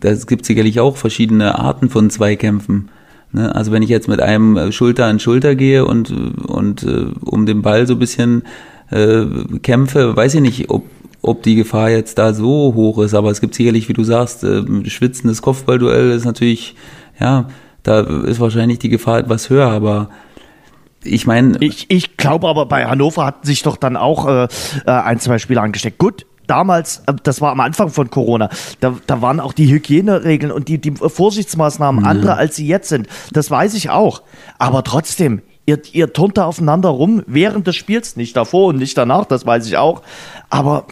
[0.00, 2.90] da gibt sicherlich auch verschiedene Arten von Zweikämpfen.
[3.32, 3.54] Ne?
[3.54, 7.62] Also wenn ich jetzt mit einem Schulter an Schulter gehe und, und äh, um den
[7.62, 8.42] Ball so ein bisschen
[8.90, 9.24] äh,
[9.62, 10.84] Kämpfe, weiß ich nicht, ob,
[11.22, 14.44] ob die Gefahr jetzt da so hoch ist, aber es gibt sicherlich, wie du sagst,
[14.44, 16.74] äh, schwitzendes Kopfballduell ist natürlich,
[17.20, 17.48] ja,
[17.82, 20.10] da ist wahrscheinlich die Gefahr etwas höher, aber
[21.04, 21.58] ich meine.
[21.60, 24.48] Ich, ich glaube aber bei Hannover hatten sich doch dann auch äh,
[24.84, 25.98] äh ein, zwei Spieler angesteckt.
[25.98, 30.50] Gut, damals, äh, das war am Anfang von Corona, da, da waren auch die Hygieneregeln
[30.50, 32.10] und die, die Vorsichtsmaßnahmen ja.
[32.10, 33.06] andere, als sie jetzt sind.
[33.32, 34.22] Das weiß ich auch.
[34.58, 38.96] Aber trotzdem, ihr, ihr turnt da aufeinander rum während des Spiels, nicht davor und nicht
[38.96, 40.02] danach, das weiß ich auch.
[40.48, 40.86] Aber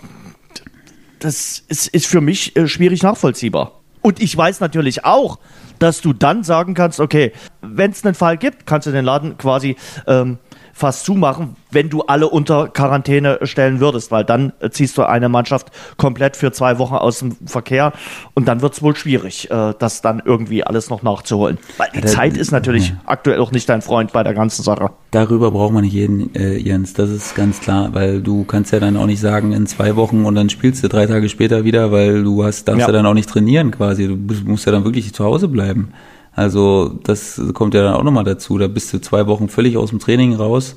[1.18, 3.80] das ist, ist für mich äh, schwierig nachvollziehbar.
[4.02, 5.38] Und ich weiß natürlich auch,
[5.78, 9.38] dass du dann sagen kannst, okay, wenn es einen Fall gibt, kannst du den Laden
[9.38, 10.38] quasi ähm,
[10.76, 15.30] fast zumachen, wenn du alle unter Quarantäne stellen würdest, weil dann äh, ziehst du eine
[15.30, 17.94] Mannschaft komplett für zwei Wochen aus dem Verkehr
[18.34, 21.56] und dann wird es wohl schwierig, äh, das dann irgendwie alles noch nachzuholen.
[21.78, 22.96] Weil die ja, Zeit ist natürlich ja.
[23.06, 24.90] aktuell auch nicht dein Freund bei der ganzen Sache.
[25.12, 28.78] Darüber braucht man nicht jeden, äh, Jens, das ist ganz klar, weil du kannst ja
[28.78, 31.90] dann auch nicht sagen, in zwei Wochen und dann spielst du drei Tage später wieder,
[31.90, 34.08] weil du hast, darfst ja, ja dann auch nicht trainieren quasi.
[34.08, 35.94] Du musst ja dann wirklich zu Hause bleiben.
[36.36, 38.58] Also das kommt ja dann auch nochmal dazu.
[38.58, 40.76] Da bist du zwei Wochen völlig aus dem Training raus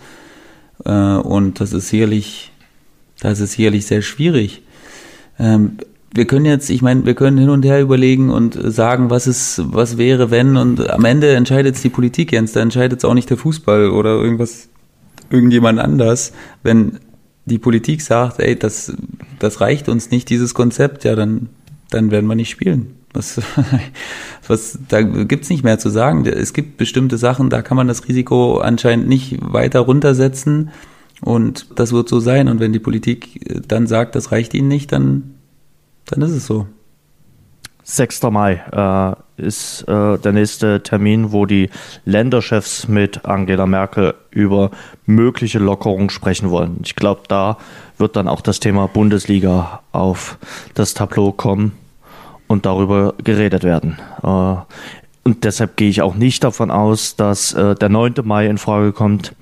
[0.85, 2.53] äh, und das ist sicherlich,
[3.19, 4.63] das ist sicherlich sehr schwierig.
[5.37, 5.77] Ähm,
[6.13, 9.61] wir können jetzt, ich meine, wir können hin und her überlegen und sagen, was ist,
[9.65, 13.13] was wäre, wenn und am Ende entscheidet es die Politik, Jens, da entscheidet es auch
[13.13, 14.69] nicht der Fußball oder irgendwas,
[15.29, 16.31] irgendjemand anders.
[16.63, 16.99] Wenn
[17.45, 18.93] die Politik sagt, ey, das,
[19.39, 21.49] das reicht uns nicht, dieses Konzept, ja, dann,
[21.89, 22.95] dann werden wir nicht spielen.
[23.13, 23.41] Was,
[24.47, 26.25] was, da gibt's nicht mehr zu sagen.
[26.25, 30.71] Es gibt bestimmte Sachen, da kann man das Risiko anscheinend nicht weiter runtersetzen.
[31.21, 32.47] Und das wird so sein.
[32.47, 35.35] Und wenn die Politik dann sagt, das reicht ihnen nicht, dann,
[36.05, 36.67] dann ist es so.
[37.83, 38.21] 6.
[38.23, 41.69] Mai äh, ist äh, der nächste Termin, wo die
[42.05, 44.69] Länderchefs mit Angela Merkel über
[45.07, 46.81] mögliche Lockerungen sprechen wollen.
[46.83, 47.57] Ich glaube, da
[47.97, 50.37] wird dann auch das Thema Bundesliga auf
[50.75, 51.71] das Tableau kommen
[52.49, 53.97] und darüber geredet werden.
[54.21, 54.55] Äh,
[55.23, 58.15] und deshalb gehe ich auch nicht davon aus, dass äh, der 9.
[58.23, 59.35] Mai in Frage kommt.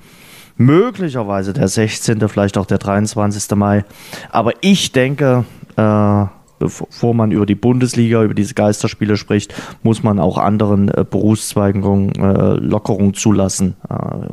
[0.58, 3.55] Möglicherweise der 16., vielleicht auch der 23.
[3.55, 3.86] Mai.
[4.30, 5.45] Aber ich denke,
[5.78, 6.26] äh,
[6.60, 9.53] bevor man über die Bundesliga, über diese Geisterspiele spricht,
[9.84, 13.76] muss man auch anderen Berufszweigen Lockerung zulassen.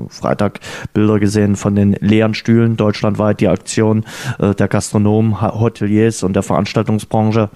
[0.08, 0.60] Freitag
[0.94, 4.06] Bilder gesehen von den leeren Stühlen deutschlandweit, die Aktion
[4.40, 7.50] der Gastronomen, Hoteliers und der Veranstaltungsbranche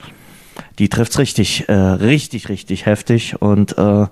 [0.78, 4.06] die trifft's richtig, äh, richtig, richtig heftig und äh,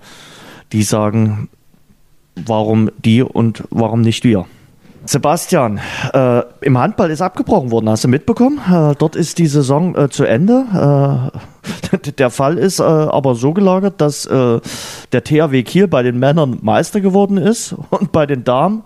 [0.72, 1.49] die sagen,
[2.34, 4.47] warum die und warum nicht wir?
[5.07, 5.78] Sebastian,
[6.12, 8.59] äh, im Handball ist abgebrochen worden, hast du mitbekommen?
[8.59, 11.30] Äh, dort ist die Saison äh, zu Ende.
[12.03, 14.61] Äh, der Fall ist äh, aber so gelagert, dass äh,
[15.12, 18.82] der THW Kiel bei den Männern Meister geworden ist und bei den Damen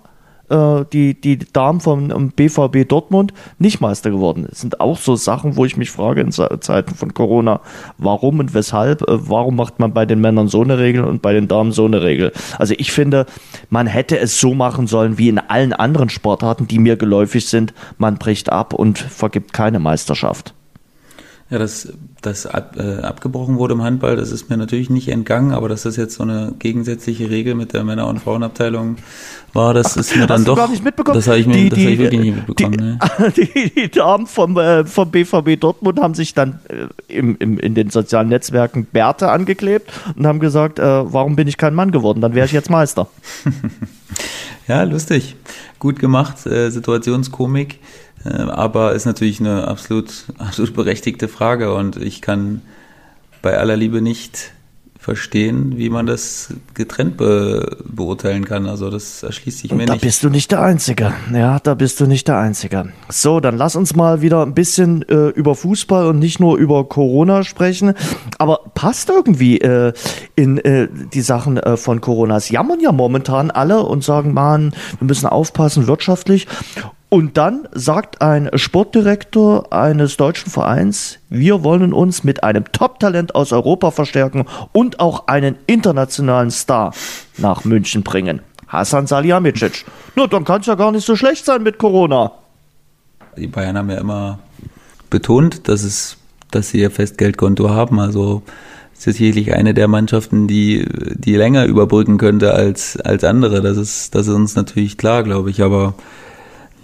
[0.50, 4.46] äh, die, die Damen vom BVB Dortmund nicht Meister geworden.
[4.48, 7.60] Das sind auch so Sachen, wo ich mich frage in Zeiten von Corona,
[7.98, 11.32] warum und weshalb, äh, warum macht man bei den Männern so eine Regel und bei
[11.32, 12.32] den Damen so eine Regel?
[12.58, 13.26] Also ich finde,
[13.68, 17.72] man hätte es so machen sollen wie in allen anderen Sportarten, die mir geläufig sind.
[17.98, 20.54] Man bricht ab und vergibt keine Meisterschaft.
[21.50, 21.92] Ja, dass
[22.22, 25.82] das ab, äh, abgebrochen wurde im Handball, das ist mir natürlich nicht entgangen, aber dass
[25.82, 28.98] das jetzt so eine gegensätzliche Regel mit der Männer- und Frauenabteilung
[29.52, 30.70] war, das Ach, ist mir dann doch.
[30.70, 31.16] Nicht mitbekommen?
[31.16, 32.72] Das habe ich, mir, die, das hab ich wirklich nicht mitbekommen.
[32.72, 33.32] Die, ne?
[33.36, 37.74] die, die Damen vom, äh, vom BVB Dortmund haben sich dann äh, im, im, in
[37.74, 40.82] den sozialen Netzwerken Bärte angeklebt und haben gesagt, äh,
[41.12, 42.20] warum bin ich kein Mann geworden?
[42.20, 43.08] Dann wäre ich jetzt Meister.
[44.68, 45.34] ja, lustig.
[45.80, 47.80] Gut gemacht, äh, Situationskomik.
[48.24, 52.62] Äh, aber ist natürlich eine absolut, absolut berechtigte Frage und ich kann
[53.42, 54.52] bei aller Liebe nicht
[55.00, 58.66] verstehen, wie man das getrennt be beurteilen kann.
[58.66, 60.04] Also das erschließt sich mir da nicht.
[60.04, 61.14] Da bist du nicht der Einzige.
[61.32, 62.92] Ja, da bist du nicht der Einzige.
[63.08, 66.86] So, dann lass uns mal wieder ein bisschen äh, über Fußball und nicht nur über
[66.86, 67.94] Corona sprechen.
[68.36, 69.94] Aber passt irgendwie äh,
[70.36, 72.36] in äh, die Sachen äh, von Corona.
[72.36, 76.46] Es jammern ja momentan alle und sagen, man, wir müssen aufpassen wirtschaftlich.
[77.10, 83.52] Und dann sagt ein Sportdirektor eines deutschen Vereins, wir wollen uns mit einem Top-Talent aus
[83.52, 86.94] Europa verstärken und auch einen internationalen Star
[87.36, 88.42] nach München bringen.
[88.68, 89.84] Hasan Salihamidzic.
[90.14, 92.30] Nur dann kann es ja gar nicht so schlecht sein mit Corona.
[93.36, 94.38] Die Bayern haben ja immer
[95.10, 96.16] betont, dass es,
[96.52, 97.98] dass sie ihr Festgeldkonto haben.
[97.98, 98.42] Also
[98.96, 100.86] ist es sicherlich eine der Mannschaften, die,
[101.16, 103.62] die länger überbrücken könnte als, als andere.
[103.62, 105.60] Das ist, das ist uns natürlich klar, glaube ich.
[105.60, 105.94] Aber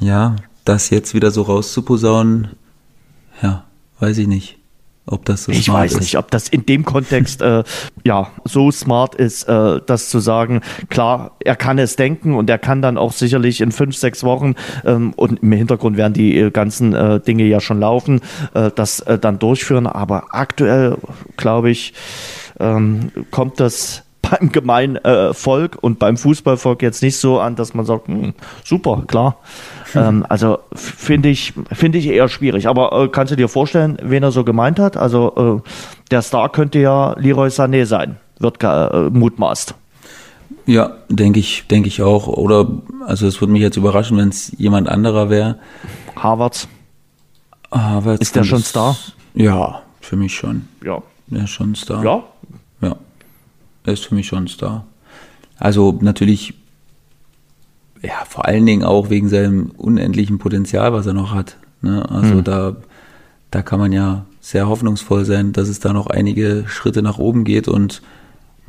[0.01, 2.49] ja, das jetzt wieder so rauszuposaunen,
[3.43, 3.65] ja,
[4.01, 4.59] weiß ich nicht.
[5.09, 6.01] Ob das so ich weiß ist.
[6.01, 7.63] nicht, ob das in dem Kontext äh,
[8.05, 10.63] ja so smart ist, äh, das zu sagen.
[10.89, 14.57] Klar, er kann es denken und er kann dann auch sicherlich in fünf, sechs Wochen
[14.85, 18.21] ähm, und im Hintergrund werden die äh, ganzen äh, Dinge ja schon laufen,
[18.55, 19.87] äh, das äh, dann durchführen.
[19.87, 20.99] Aber aktuell
[21.37, 21.95] glaube ich,
[22.59, 24.99] ähm, kommt das beim gemeinen
[25.35, 28.35] Volk und beim Fußballvolk jetzt nicht so an, dass man sagt, hm,
[28.65, 29.39] super, klar.
[29.93, 30.03] Hm.
[30.03, 32.69] Ähm, also finde ich, finde ich eher schwierig.
[32.69, 34.97] Aber äh, kannst du dir vorstellen, wen er so gemeint hat?
[34.97, 35.71] Also äh,
[36.11, 39.75] der Star könnte ja Leroy Sané sein, wird äh, mutmaßt.
[40.67, 42.27] Ja, denke ich, denke ich auch.
[42.27, 42.69] Oder
[43.07, 45.59] also es würde mich jetzt überraschen, wenn es jemand anderer wäre.
[46.17, 46.69] Harvards.
[47.71, 48.21] Harvards.
[48.21, 48.97] Ist der schon Star?
[49.35, 50.69] Ja, für mich schon.
[50.85, 51.03] Ja.
[51.29, 52.05] Der ist schon Star.
[52.05, 52.23] Ja.
[52.81, 52.97] Ja.
[53.85, 54.87] Er ist für mich schon Star.
[55.59, 56.55] Also natürlich
[58.07, 61.57] ja, vor allen Dingen auch wegen seinem unendlichen Potenzial, was er noch hat.
[61.83, 62.09] Ne?
[62.09, 62.45] Also mhm.
[62.45, 62.77] da,
[63.51, 67.43] da kann man ja sehr hoffnungsvoll sein, dass es da noch einige Schritte nach oben
[67.43, 68.03] geht und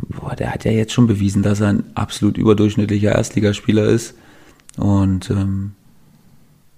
[0.01, 4.15] boah, der hat ja jetzt schon bewiesen, dass er ein absolut überdurchschnittlicher Erstligaspieler ist.
[4.77, 5.73] Und ähm,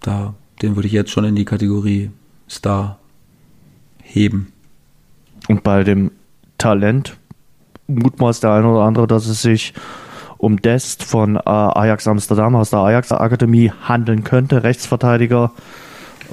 [0.01, 2.11] da, den würde ich jetzt schon in die Kategorie
[2.49, 2.99] Star
[4.01, 4.51] heben.
[5.47, 6.11] Und bei dem
[6.57, 7.17] Talent
[7.87, 9.73] mutmaßt der eine oder andere, dass es sich
[10.39, 14.63] um Dest von äh, Ajax Amsterdam aus der Ajax Akademie handeln könnte.
[14.63, 15.51] Rechtsverteidiger,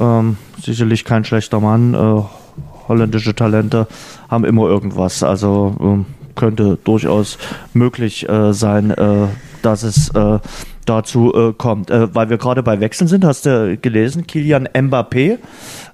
[0.00, 1.92] ähm, sicherlich kein schlechter Mann.
[1.92, 2.22] Äh,
[2.88, 3.88] holländische Talente
[4.30, 5.24] haben immer irgendwas.
[5.24, 7.36] Also ähm, könnte durchaus
[7.74, 9.26] möglich äh, sein, äh,
[9.62, 10.38] dass es äh,
[10.84, 11.90] dazu äh, kommt.
[11.90, 15.38] Weil wir gerade bei Wechseln sind, hast du gelesen, Kilian Mbappé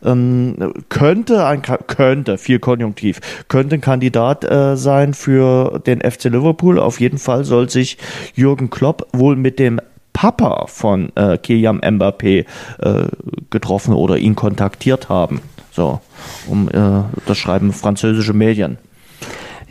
[0.05, 6.79] ähm, könnte, ein, könnte, viel Konjunktiv, könnte ein Kandidat äh, sein für den FC Liverpool.
[6.79, 7.99] Auf jeden Fall soll sich
[8.35, 9.81] Jürgen Klopp wohl mit dem
[10.13, 12.45] Papa von äh, Kilian Mbappé
[12.81, 13.05] äh,
[13.51, 15.41] getroffen oder ihn kontaktiert haben.
[15.71, 16.01] So,
[16.47, 18.79] um äh, das schreiben französische Medien.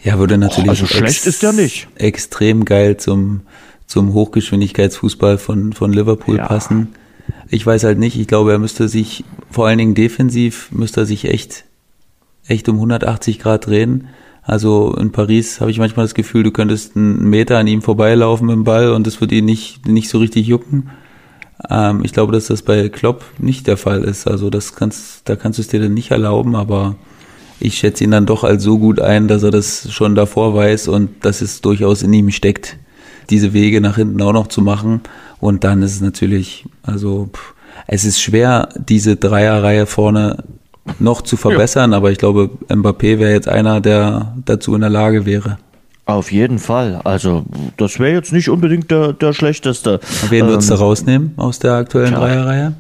[0.04, 0.68] Ja, würde natürlich.
[0.68, 1.88] Oh, also schlecht ist der nicht.
[1.96, 3.42] Extrem geil zum
[3.92, 6.48] zum Hochgeschwindigkeitsfußball von, von Liverpool ja.
[6.48, 6.96] passen.
[7.50, 11.06] Ich weiß halt nicht, ich glaube, er müsste sich, vor allen Dingen defensiv, müsste er
[11.06, 11.66] sich echt,
[12.48, 14.08] echt um 180 Grad drehen.
[14.44, 18.48] Also in Paris habe ich manchmal das Gefühl, du könntest einen Meter an ihm vorbeilaufen
[18.48, 20.90] mit dem Ball und das würde ihn nicht, nicht so richtig jucken.
[21.70, 24.28] Ähm, ich glaube, dass das bei Klopp nicht der Fall ist.
[24.28, 26.96] Also das kannst, da kannst du es dir dann nicht erlauben, aber
[27.60, 30.88] ich schätze ihn dann doch als so gut ein, dass er das schon davor weiß
[30.88, 32.78] und dass es durchaus in ihm steckt
[33.30, 35.02] diese Wege nach hinten auch noch zu machen.
[35.40, 37.54] Und dann ist es natürlich, also pff,
[37.88, 40.44] es ist schwer, diese Dreierreihe vorne
[41.00, 41.98] noch zu verbessern, ja.
[41.98, 45.58] aber ich glaube, Mbappé wäre jetzt einer, der dazu in der Lage wäre.
[46.06, 47.00] Auf jeden Fall.
[47.04, 47.46] Also,
[47.78, 50.00] das wäre jetzt nicht unbedingt der, der schlechteste.
[50.30, 52.20] Wen würdest ähm, du rausnehmen aus der aktuellen tja.
[52.20, 52.74] Dreierreihe?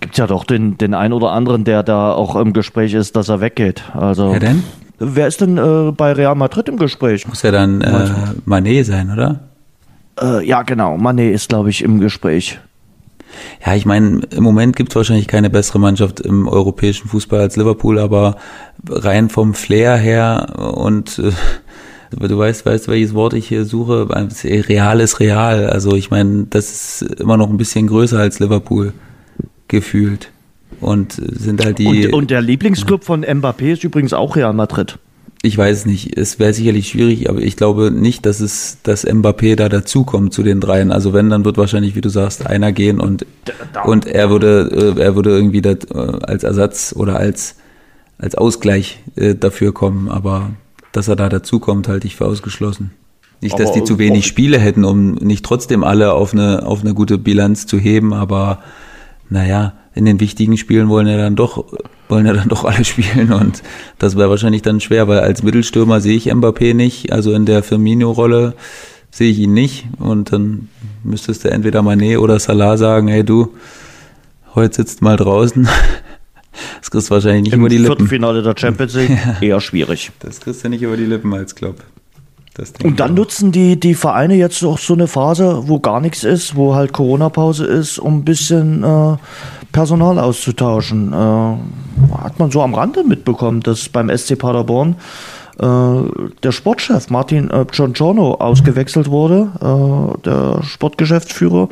[0.00, 3.28] Gibt ja doch den, den einen oder anderen, der da auch im Gespräch ist, dass
[3.28, 3.82] er weggeht.
[3.94, 4.64] Also, Wer denn?
[4.98, 7.28] Wer ist denn äh, bei Real Madrid im Gespräch?
[7.28, 8.08] Muss ja dann äh,
[8.46, 9.45] Manet sein, oder?
[10.20, 10.96] Äh, ja, genau.
[10.96, 12.58] Manet ist, glaube ich, im Gespräch.
[13.64, 17.56] Ja, ich meine, im Moment gibt es wahrscheinlich keine bessere Mannschaft im europäischen Fußball als
[17.56, 18.36] Liverpool, aber
[18.88, 21.32] rein vom Flair her und äh,
[22.28, 25.66] du weißt, weißt, welches Wort ich hier suche, real ist real.
[25.66, 28.92] Also ich meine, das ist immer noch ein bisschen größer als Liverpool
[29.68, 30.30] gefühlt
[30.80, 32.06] und sind halt die.
[32.06, 34.98] Und, und der Lieblingsclub von Mbappé ist übrigens auch Real Madrid.
[35.46, 36.18] Ich weiß nicht.
[36.18, 40.42] Es wäre sicherlich schwierig, aber ich glaube nicht, dass es, dass Mbappé da dazukommt zu
[40.42, 40.90] den dreien.
[40.90, 43.24] Also wenn, dann wird wahrscheinlich, wie du sagst, einer gehen und,
[43.84, 47.54] und er würde, äh, er würde irgendwie das, äh, als Ersatz oder als,
[48.18, 50.08] als Ausgleich äh, dafür kommen.
[50.08, 50.50] Aber
[50.90, 52.90] dass er da dazukommt, halte ich für ausgeschlossen.
[53.40, 56.92] Nicht, dass die zu wenig Spiele hätten, um nicht trotzdem alle auf eine, auf eine
[56.92, 58.64] gute Bilanz zu heben, aber
[59.30, 61.64] naja, in den wichtigen Spielen wollen ja dann doch,
[62.08, 63.62] wollen ja dann doch alle spielen und
[63.98, 67.62] das wäre wahrscheinlich dann schwer, weil als Mittelstürmer sehe ich Mbappé nicht, also in der
[67.62, 68.54] Firmino-Rolle
[69.10, 70.68] sehe ich ihn nicht und dann
[71.02, 73.54] müsstest du entweder Mané oder Salah sagen, hey du,
[74.54, 75.68] heute sitzt mal draußen.
[76.80, 77.92] Das kriegst du wahrscheinlich nicht Im über die Lippen.
[77.92, 79.46] Im Viertelfinale der Champions League ja.
[79.46, 80.10] eher schwierig.
[80.20, 81.82] Das kriegst du nicht über die Lippen als Klopp.
[82.82, 86.56] Und dann nutzen die, die Vereine jetzt auch so eine Phase, wo gar nichts ist,
[86.56, 89.16] wo halt Corona-Pause ist, um ein bisschen äh,
[89.72, 91.12] Personal auszutauschen.
[91.12, 94.96] Äh, hat man so am Rande mitbekommen, dass beim SC Paderborn
[95.58, 101.68] der Sportchef Martin äh, Giorgiorno ausgewechselt wurde, äh, der Sportgeschäftsführer.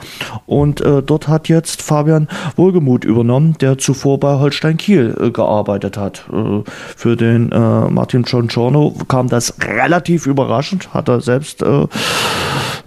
[0.46, 5.96] Und äh, dort hat jetzt Fabian Wohlgemuth übernommen, der zuvor bei Holstein Kiel äh, gearbeitet
[5.96, 6.24] hat.
[6.32, 6.62] Äh,
[6.96, 11.86] für den äh, Martin Giorgiorno kam das relativ überraschend, hat er selbst äh,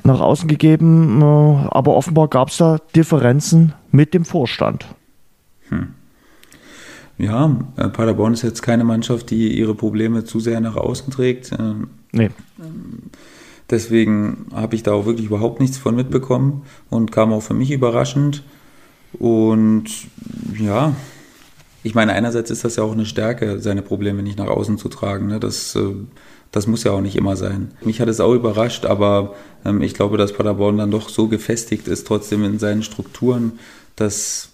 [0.03, 4.87] nach außen gegeben, äh, aber offenbar gab es da Differenzen mit dem Vorstand.
[5.69, 5.96] Hm.
[7.17, 11.51] Ja, äh, Paderborn ist jetzt keine Mannschaft, die ihre Probleme zu sehr nach außen trägt.
[11.57, 12.29] Ähm, nee.
[13.69, 17.71] Deswegen habe ich da auch wirklich überhaupt nichts von mitbekommen und kam auch für mich
[17.71, 18.43] überraschend.
[19.13, 19.85] Und
[20.57, 20.93] ja,
[21.83, 24.89] ich meine, einerseits ist das ja auch eine Stärke, seine Probleme nicht nach außen zu
[24.89, 25.27] tragen.
[25.27, 25.39] Ne?
[25.39, 25.95] Das, äh,
[26.51, 27.71] das muss ja auch nicht immer sein.
[27.81, 31.87] Mich hat es auch überrascht, aber ähm, ich glaube, dass Paderborn dann doch so gefestigt
[31.87, 33.53] ist, trotzdem in seinen Strukturen,
[33.95, 34.49] dass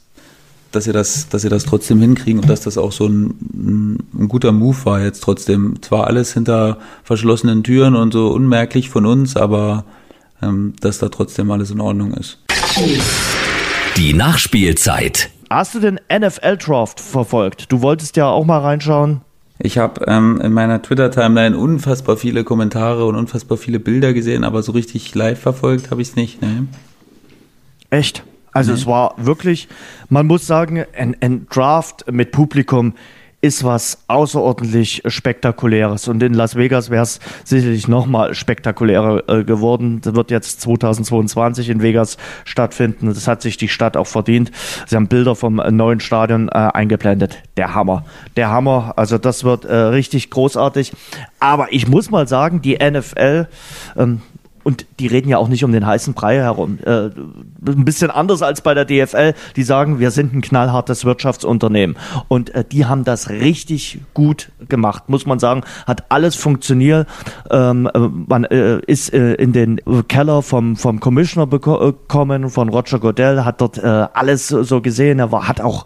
[0.74, 4.28] dass sie das, dass sie das trotzdem hinkriegen und dass das auch so ein, ein,
[4.28, 5.82] guter Move war jetzt trotzdem.
[5.82, 9.86] Zwar alles hinter verschlossenen Türen und so unmerklich von uns, aber
[10.42, 12.40] ähm, dass da trotzdem alles in Ordnung ist.
[13.98, 15.30] Die Nachspielzeit.
[15.50, 17.72] Hast du den NFL Draft verfolgt?
[17.72, 19.22] Du wolltest ja auch mal reinschauen.
[19.60, 24.64] Ich habe ähm, in meiner Twitter-Timeline unfassbar viele Kommentare und unfassbar viele Bilder gesehen, aber
[24.64, 26.42] so richtig live verfolgt habe ich es nicht.
[26.42, 26.68] Ne?
[27.92, 28.24] Echt?
[28.54, 28.78] Also nee.
[28.78, 29.68] es war wirklich,
[30.10, 32.94] man muss sagen, ein, ein Draft mit Publikum
[33.44, 36.08] ist was außerordentlich Spektakuläres.
[36.08, 40.00] Und in Las Vegas wäre es sicherlich nochmal spektakulärer äh, geworden.
[40.02, 43.08] Das wird jetzt 2022 in Vegas stattfinden.
[43.08, 44.50] Das hat sich die Stadt auch verdient.
[44.88, 47.38] Sie haben Bilder vom neuen Stadion äh, eingeblendet.
[47.58, 48.06] Der Hammer.
[48.38, 48.94] Der Hammer.
[48.96, 50.94] Also das wird äh, richtig großartig.
[51.42, 53.48] Aber ich muss mal sagen, die NFL,
[53.98, 54.22] ähm,
[54.64, 56.80] und die reden ja auch nicht um den heißen Brei herum.
[56.86, 57.10] Äh,
[57.66, 59.34] ein bisschen anders als bei der DFL.
[59.56, 61.98] Die sagen, wir sind ein knallhartes Wirtschaftsunternehmen.
[62.28, 65.62] Und äh, die haben das richtig gut gemacht, muss man sagen.
[65.86, 67.08] Hat alles funktioniert.
[67.52, 73.00] Ähm, äh, man äh, ist äh, in den Keller vom, vom Commissioner bekommen, von Roger
[73.00, 75.20] Godell, hat dort äh, alles so gesehen.
[75.20, 75.86] Er war, hat auch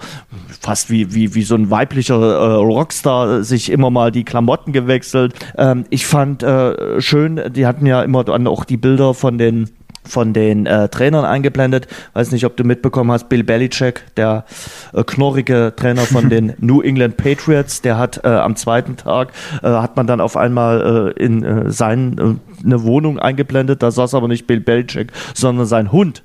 [0.60, 2.18] fast wie, wie, wie so ein weiblicher
[2.58, 5.34] Rockstar sich immer mal die Klamotten gewechselt.
[5.58, 6.46] Ähm, ich fand
[7.00, 9.70] schön, die hatten ja immer dann auch die Bilder von den
[10.08, 11.88] von den äh, Trainern eingeblendet.
[12.14, 14.46] Weiß nicht, ob du mitbekommen hast, Bill Belichick, der
[14.94, 19.32] äh, knorrige Trainer von den New England Patriots, der hat äh, am zweiten Tag,
[19.62, 24.16] äh, hat man dann auf einmal äh, in äh, seinen eine Wohnung eingeblendet, da saß
[24.16, 26.24] aber nicht Bill Belichick, sondern sein Hund,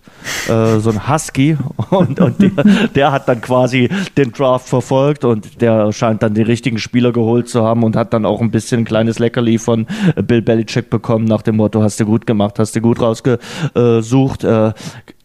[0.48, 1.56] äh, so ein Husky
[1.90, 6.42] und, und der, der, hat dann quasi den Draft verfolgt und der scheint dann die
[6.42, 9.86] richtigen Spieler geholt zu haben und hat dann auch ein bisschen ein kleines Leckerli von
[10.26, 13.42] Bill Belichick bekommen nach dem Motto, hast du gut gemacht, hast du gut rausgesucht.
[13.74, 14.72] Äh,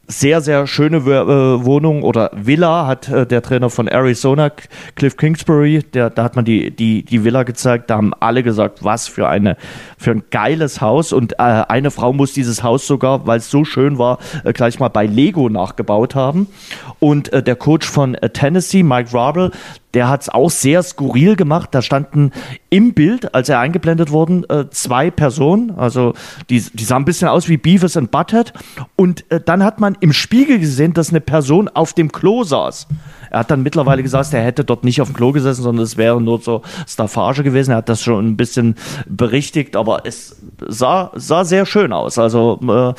[0.08, 4.52] sehr, sehr schöne äh, Wohnung oder Villa hat äh, der Trainer von Arizona,
[4.95, 8.84] Cliff Kingsbury, der, da hat man die, die, die Villa gezeigt, da haben alle gesagt,
[8.84, 9.58] was für eine,
[9.98, 11.12] für ein geiles Haus.
[11.12, 14.80] Und äh, eine Frau muss dieses Haus sogar, weil es so schön war, äh, gleich
[14.80, 16.48] mal bei Lego nachgebaut haben.
[17.00, 19.52] Und äh, der Coach von äh, Tennessee, Mike Rabel,
[19.94, 21.70] der hat es auch sehr skurril gemacht.
[21.72, 22.32] Da standen
[22.70, 25.72] im Bild, als er eingeblendet wurden, äh, zwei Personen.
[25.72, 26.14] Also
[26.50, 28.54] die, die sahen ein bisschen aus wie Beavis and Butthead.
[28.96, 32.88] Und äh, dann hat man im Spiegel gesehen, dass eine Person auf dem Klo saß.
[33.30, 35.98] Er hat dann mittlerweile gesagt, er hätte dort nicht auf dem Klo gesessen, sondern es
[35.98, 37.72] wäre nur so Staffage gewesen.
[37.72, 38.76] Er hat das schon ein bisschen
[39.08, 42.18] berichtigt, aber es sah, sah sehr schön aus.
[42.18, 42.94] Also äh,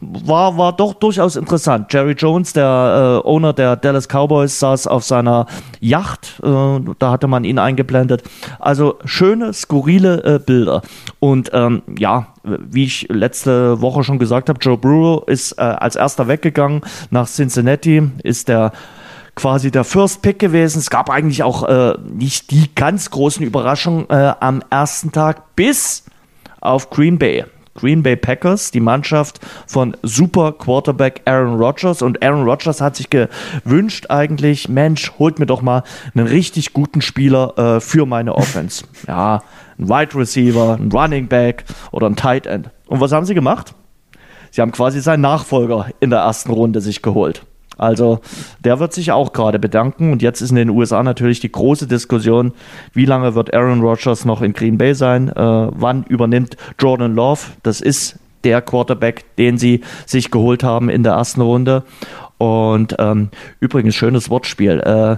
[0.00, 1.92] war, war doch durchaus interessant.
[1.92, 5.46] Jerry Jones, der äh, Owner der Dallas Cowboys, saß auf seiner
[5.80, 6.40] Yacht.
[6.42, 8.22] Äh, da hatte man ihn eingeblendet.
[8.58, 10.82] Also schöne, skurrile äh, Bilder.
[11.20, 15.96] Und ähm, ja, wie ich letzte Woche schon gesagt habe, Joe Burrow ist äh, als
[15.96, 18.72] erster weggegangen nach Cincinnati, ist der
[19.34, 20.78] quasi der First Pick gewesen.
[20.78, 26.04] Es gab eigentlich auch äh, nicht die ganz großen Überraschungen äh, am ersten Tag bis
[26.60, 27.44] auf Green Bay.
[27.74, 32.02] Green Bay Packers, die Mannschaft von Super Quarterback Aaron Rodgers.
[32.02, 35.82] Und Aaron Rodgers hat sich gewünscht eigentlich, Mensch, holt mir doch mal
[36.14, 38.84] einen richtig guten Spieler äh, für meine Offense.
[39.06, 39.42] Ja,
[39.78, 42.70] ein Wide Receiver, ein Running Back oder ein Tight End.
[42.86, 43.74] Und was haben sie gemacht?
[44.50, 47.44] Sie haben quasi seinen Nachfolger in der ersten Runde sich geholt.
[47.76, 48.20] Also
[48.60, 50.12] der wird sich auch gerade bedanken.
[50.12, 52.52] Und jetzt ist in den USA natürlich die große Diskussion,
[52.92, 55.28] wie lange wird Aaron Rodgers noch in Green Bay sein?
[55.28, 57.40] Äh, wann übernimmt Jordan Love?
[57.62, 61.82] Das ist der Quarterback, den sie sich geholt haben in der ersten Runde.
[62.38, 64.80] Und ähm, übrigens, schönes Wortspiel.
[64.80, 65.16] Äh,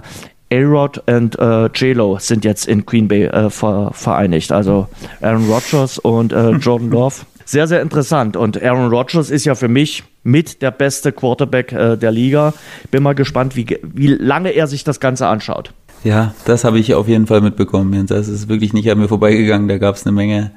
[0.49, 4.53] A-Rod und äh, J-Lo sind jetzt in Green Bay äh, vereinigt.
[4.53, 4.87] Also
[5.21, 7.15] Aaron Rodgers und äh, Jordan Love
[7.47, 8.35] sehr, sehr interessant.
[8.35, 12.53] Und Aaron Rodgers ist ja für mich mit der beste Quarterback äh, der Liga.
[12.91, 15.73] Bin mal gespannt, wie, wie lange er sich das Ganze anschaut.
[16.03, 18.05] Ja, das habe ich auf jeden Fall mitbekommen.
[18.07, 19.69] Das ist wirklich nicht an mir vorbeigegangen.
[19.69, 20.51] Da gab es eine Menge,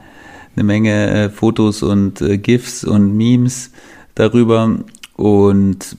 [0.57, 3.71] eine Menge äh, Fotos und äh, GIFs und Memes
[4.17, 4.77] darüber.
[5.15, 5.97] Und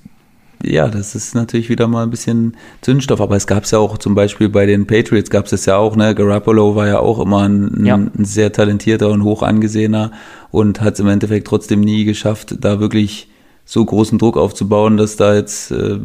[0.61, 3.21] ja, das ist natürlich wieder mal ein bisschen Zündstoff.
[3.21, 5.95] Aber es gab es ja auch zum Beispiel bei den Patriots gab es ja auch,
[5.95, 6.13] ne?
[6.13, 7.95] Garoppolo war ja auch immer ein, ja.
[7.95, 10.11] ein sehr talentierter und hoch angesehener
[10.51, 13.30] und hat es im Endeffekt trotzdem nie geschafft, da wirklich
[13.65, 15.99] so großen Druck aufzubauen, dass da jetzt, äh,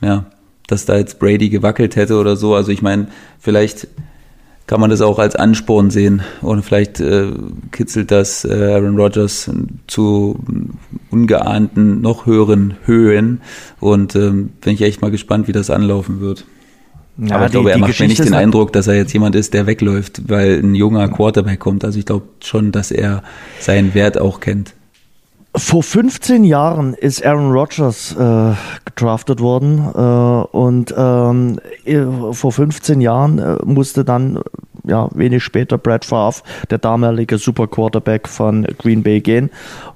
[0.00, 0.26] ja,
[0.66, 2.54] dass da jetzt Brady gewackelt hätte oder so.
[2.54, 3.08] Also ich meine,
[3.38, 3.88] vielleicht
[4.70, 6.22] kann man das auch als Ansporn sehen.
[6.42, 7.32] Und vielleicht äh,
[7.72, 9.50] kitzelt das äh, Aaron Rodgers
[9.88, 10.38] zu
[11.10, 13.40] ungeahnten, noch höheren Höhen.
[13.80, 16.44] Und ähm, bin ich echt mal gespannt, wie das anlaufen wird.
[17.18, 19.34] Ja, Aber ich die, glaube, er macht mir nicht den Eindruck, dass er jetzt jemand
[19.34, 21.84] ist, der wegläuft, weil ein junger Quarterback kommt.
[21.84, 23.24] Also ich glaube schon, dass er
[23.58, 24.74] seinen Wert auch kennt.
[25.56, 28.52] Vor 15 Jahren ist Aaron Rodgers äh,
[28.84, 31.58] gedraftet worden äh, und ähm,
[32.32, 34.38] vor 15 Jahren äh, musste dann
[34.86, 39.50] ja wenig später Brad Favre, der damalige Super Quarterback von Green Bay, gehen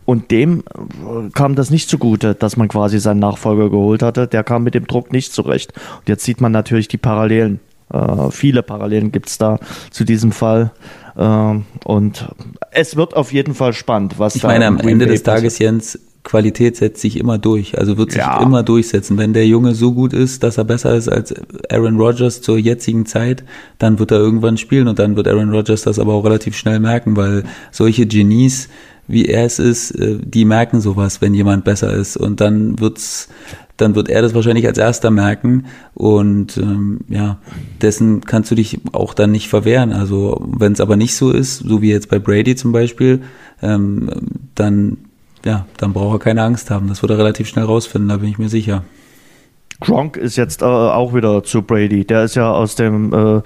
[0.04, 4.26] und dem äh, kam das nicht zugute, dass man quasi seinen Nachfolger geholt hatte.
[4.26, 5.72] Der kam mit dem Druck nicht zurecht.
[6.00, 7.60] Und jetzt sieht man natürlich die Parallelen
[7.92, 9.58] Äh, viele Parallelen gibt es da
[9.90, 10.72] zu diesem Fall.
[11.16, 12.28] Äh, und
[12.70, 16.76] es wird auf jeden Fall spannend, was ich meine, am Ende des Tages, Jens, Qualität
[16.76, 18.42] setzt sich immer durch, also wird sich ja.
[18.42, 19.18] immer durchsetzen.
[19.18, 21.34] Wenn der Junge so gut ist, dass er besser ist als
[21.70, 23.44] Aaron Rodgers zur jetzigen Zeit,
[23.78, 26.80] dann wird er irgendwann spielen und dann wird Aaron Rodgers das aber auch relativ schnell
[26.80, 28.70] merken, weil solche Genies,
[29.06, 33.28] wie er es ist, äh, die merken sowas, wenn jemand besser ist und dann wird's
[33.76, 37.38] dann wird er das wahrscheinlich als erster merken und ähm, ja,
[37.82, 39.92] dessen kannst du dich auch dann nicht verwehren.
[39.92, 43.22] Also wenn es aber nicht so ist, so wie jetzt bei Brady zum Beispiel,
[43.62, 44.10] ähm,
[44.54, 44.98] dann
[45.44, 46.88] ja, dann braucht er keine Angst haben.
[46.88, 48.84] Das wird er relativ schnell rausfinden, da bin ich mir sicher.
[49.80, 52.04] Gronk ist jetzt äh, auch wieder zu Brady.
[52.04, 53.42] Der ist ja aus dem äh,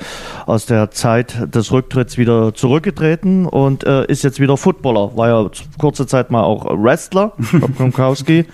[0.47, 5.17] aus der Zeit des Rücktritts wieder zurückgetreten und äh, ist jetzt wieder Footballer.
[5.17, 7.33] War ja kurze Zeit mal auch Wrestler,
[7.77, 8.45] Gronkowski.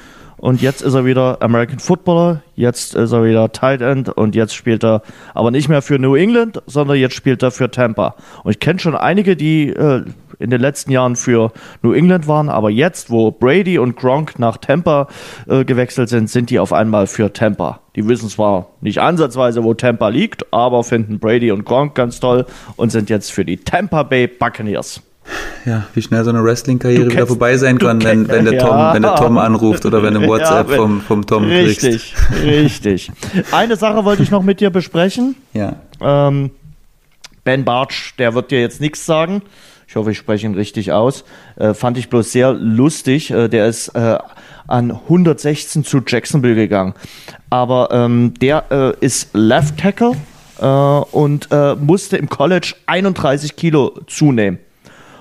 [0.44, 4.54] Und jetzt ist er wieder American Footballer, jetzt ist er wieder Tight End und jetzt
[4.54, 5.00] spielt er
[5.32, 8.14] aber nicht mehr für New England, sondern jetzt spielt er für Tampa.
[8.42, 10.04] Und ich kenne schon einige, die äh,
[10.38, 14.58] in den letzten Jahren für New England waren, aber jetzt, wo Brady und Gronk nach
[14.58, 15.08] Tampa
[15.48, 17.80] äh, gewechselt sind, sind die auf einmal für Tampa.
[17.96, 22.44] Die wissen zwar nicht ansatzweise, wo Tampa liegt, aber finden Brady und Gronk ganz toll
[22.76, 25.00] und sind jetzt für die Tampa Bay Buccaneers.
[25.64, 28.94] Ja, wie schnell so eine Wrestling-Karriere wieder vorbei sein kann, wenn, wenn, der Tom, ja.
[28.94, 32.42] wenn der Tom anruft oder wenn du WhatsApp ja, vom, vom Tom richtig, kriegst.
[32.44, 33.12] Richtig, richtig.
[33.52, 35.36] Eine Sache wollte ich noch mit dir besprechen.
[35.54, 35.76] Ja.
[36.02, 36.50] Ähm,
[37.44, 39.42] ben Bartsch, der wird dir jetzt nichts sagen.
[39.88, 41.24] Ich hoffe, ich spreche ihn richtig aus.
[41.56, 43.30] Äh, fand ich bloß sehr lustig.
[43.30, 44.18] Äh, der ist äh,
[44.66, 46.94] an 116 zu Jacksonville gegangen.
[47.48, 50.12] Aber ähm, der äh, ist Left Tackle
[50.60, 54.58] äh, und äh, musste im College 31 Kilo zunehmen.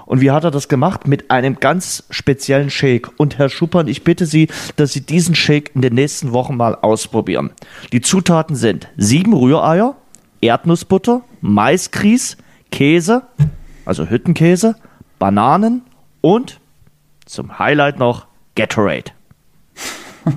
[0.05, 1.07] Und wie hat er das gemacht?
[1.07, 3.09] Mit einem ganz speziellen Shake.
[3.17, 6.75] Und Herr Schuppern, ich bitte Sie, dass Sie diesen Shake in den nächsten Wochen mal
[6.75, 7.51] ausprobieren.
[7.91, 9.95] Die Zutaten sind sieben Rühreier,
[10.41, 12.37] Erdnussbutter, Maiskries,
[12.71, 13.23] Käse,
[13.85, 14.75] also Hüttenkäse,
[15.19, 15.83] Bananen
[16.21, 16.59] und
[17.25, 19.11] zum Highlight noch Gatorade.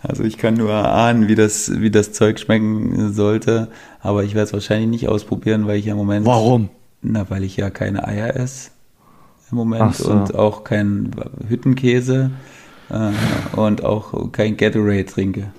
[0.00, 3.68] Also ich kann nur ahnen, wie das, wie das Zeug schmecken sollte,
[4.00, 6.24] aber ich werde es wahrscheinlich nicht ausprobieren, weil ich ja im Moment.
[6.24, 6.70] Warum?
[7.10, 8.70] Na, weil ich ja keine Eier esse
[9.50, 10.10] im Moment so.
[10.10, 11.10] und auch kein
[11.48, 12.30] Hüttenkäse
[12.90, 15.50] äh, und auch kein Gatorade trinke.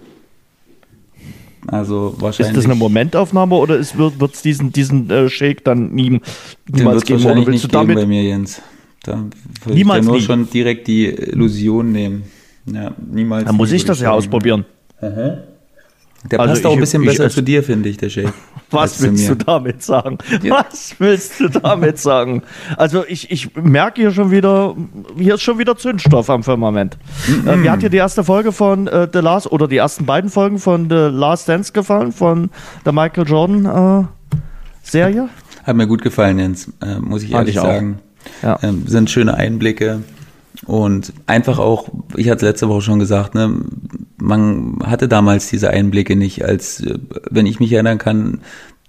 [1.65, 2.55] Also wahrscheinlich.
[2.55, 6.21] Ist das eine Momentaufnahme oder ist, wird es diesen, diesen äh, Shake dann nie,
[6.67, 7.25] niemals geben?
[7.25, 8.61] Oder willst nicht du damit bei mir, Jens.
[9.03, 9.25] Da
[9.63, 10.21] würde ich ja nur nie.
[10.21, 12.23] schon direkt die Illusion nehmen.
[12.65, 13.45] Ja, niemals.
[13.45, 14.65] Dann muss ich das ja ausprobieren.
[15.01, 15.37] Mhm.
[16.30, 18.34] Der also passt auch ein bisschen ich, besser ich, zu dir, finde ich, der Shake.
[18.72, 20.17] Was willst du damit sagen?
[20.43, 20.65] Ja.
[20.70, 22.43] Was willst du damit sagen?
[22.78, 24.76] Also ich, ich merke hier schon wieder,
[25.17, 26.97] hier ist schon wieder Zündstoff am Firmament.
[27.28, 27.55] Mm -mm.
[27.57, 30.59] Mir hat dir die erste Folge von äh, The Last oder die ersten beiden Folgen
[30.59, 32.49] von The Last Dance gefallen, von
[32.86, 34.38] der Michael Jordan äh,
[34.84, 35.30] Serie?
[35.63, 37.99] Hat mir gut gefallen, Jens, äh, muss ich ehrlich ich sagen.
[38.41, 38.59] Ja.
[38.61, 40.03] Ähm, sind schöne Einblicke.
[40.70, 43.59] Und einfach auch, ich hatte letzte Woche schon gesagt, ne,
[44.17, 46.84] man hatte damals diese Einblicke nicht, als
[47.32, 48.41] wenn ich mich erinnern kann,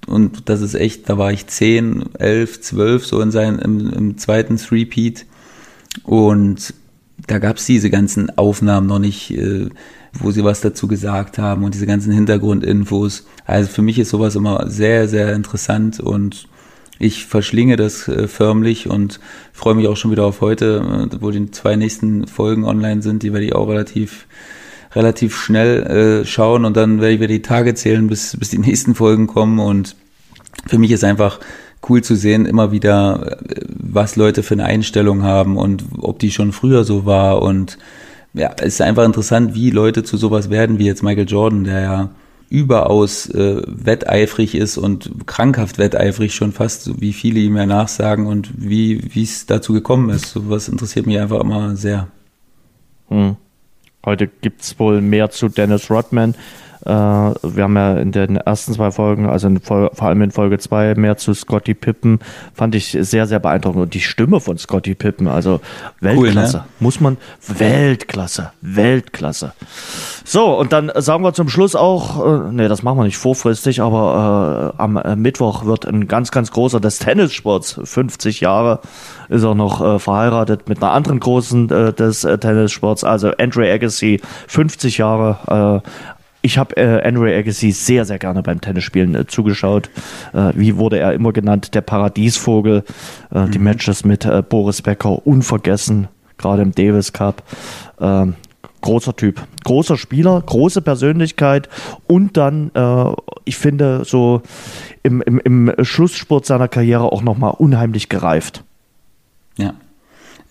[0.06, 4.18] und das ist echt, da war ich zehn, elf, zwölf, so in seinem im, im
[4.18, 5.24] zweiten Threepeat.
[6.04, 6.74] Und
[7.26, 9.70] da gab's diese ganzen Aufnahmen noch nicht, äh,
[10.12, 13.26] wo sie was dazu gesagt haben und diese ganzen Hintergrundinfos.
[13.46, 16.46] Also für mich ist sowas immer sehr, sehr interessant und
[17.00, 19.18] ich verschlinge das äh, förmlich und
[19.52, 23.22] freue mich auch schon wieder auf heute, äh, wo die zwei nächsten Folgen online sind.
[23.22, 24.26] Die werde ich auch relativ
[24.92, 25.82] relativ schnell
[26.22, 29.28] äh, schauen und dann werde ich wieder die Tage zählen, bis, bis die nächsten Folgen
[29.28, 29.60] kommen.
[29.60, 29.96] Und
[30.66, 31.40] für mich ist einfach
[31.88, 33.38] cool zu sehen, immer wieder,
[33.68, 37.40] was Leute für eine Einstellung haben und ob die schon früher so war.
[37.40, 37.78] Und
[38.34, 41.80] ja, es ist einfach interessant, wie Leute zu sowas werden, wie jetzt Michael Jordan, der
[41.80, 42.10] ja
[42.50, 48.50] überaus äh, wetteifrig ist und krankhaft wetteifrig schon fast, wie viele ihm ja nachsagen und
[48.56, 50.32] wie wie es dazu gekommen ist.
[50.32, 52.08] Sowas interessiert mich einfach immer sehr.
[53.08, 53.36] Hm.
[54.04, 56.34] Heute gibt es wohl mehr zu Dennis Rodman.
[56.84, 60.58] Äh, wir haben ja in den ersten zwei Folgen, also in, vor allem in Folge
[60.58, 62.20] zwei, mehr zu Scotty Pippen.
[62.54, 63.82] Fand ich sehr, sehr beeindruckend.
[63.82, 65.60] Und die Stimme von Scotty Pippen, also
[66.00, 66.58] Weltklasse.
[66.58, 66.66] Cool, ne?
[66.80, 67.16] Muss man,
[67.46, 69.52] Weltklasse, Weltklasse.
[70.24, 73.80] So, und dann sagen wir zum Schluss auch, äh, nee, das machen wir nicht vorfristig,
[73.82, 78.80] aber äh, am äh, Mittwoch wird ein ganz, ganz großer des Tennissports, 50 Jahre,
[79.28, 83.72] ist auch noch äh, verheiratet mit einer anderen großen äh, des äh, Tennissports, also Andre
[83.72, 85.88] Agassi, 50 Jahre, äh,
[86.42, 89.90] ich habe äh, Andre Agassi sehr, sehr gerne beim Tennisspielen äh, zugeschaut.
[90.32, 91.74] Äh, wie wurde er immer genannt?
[91.74, 92.84] Der Paradiesvogel.
[93.32, 93.50] Äh, mhm.
[93.50, 97.42] Die Matches mit äh, Boris Becker unvergessen, gerade im Davis Cup.
[98.00, 98.34] Ähm,
[98.80, 101.68] großer Typ, großer Spieler, große Persönlichkeit
[102.06, 103.12] und dann, äh,
[103.44, 104.42] ich finde, so
[105.02, 108.64] im, im, im Schlussspurt seiner Karriere auch nochmal unheimlich gereift.
[109.58, 109.74] Ja.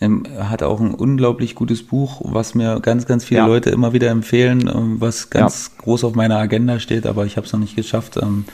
[0.01, 3.47] Ähm, hat auch ein unglaublich gutes Buch, was mir ganz, ganz viele ja.
[3.47, 5.83] Leute immer wieder empfehlen, ähm, was ganz ja.
[5.83, 8.15] groß auf meiner Agenda steht, aber ich habe es noch nicht geschafft.
[8.15, 8.45] Ähm,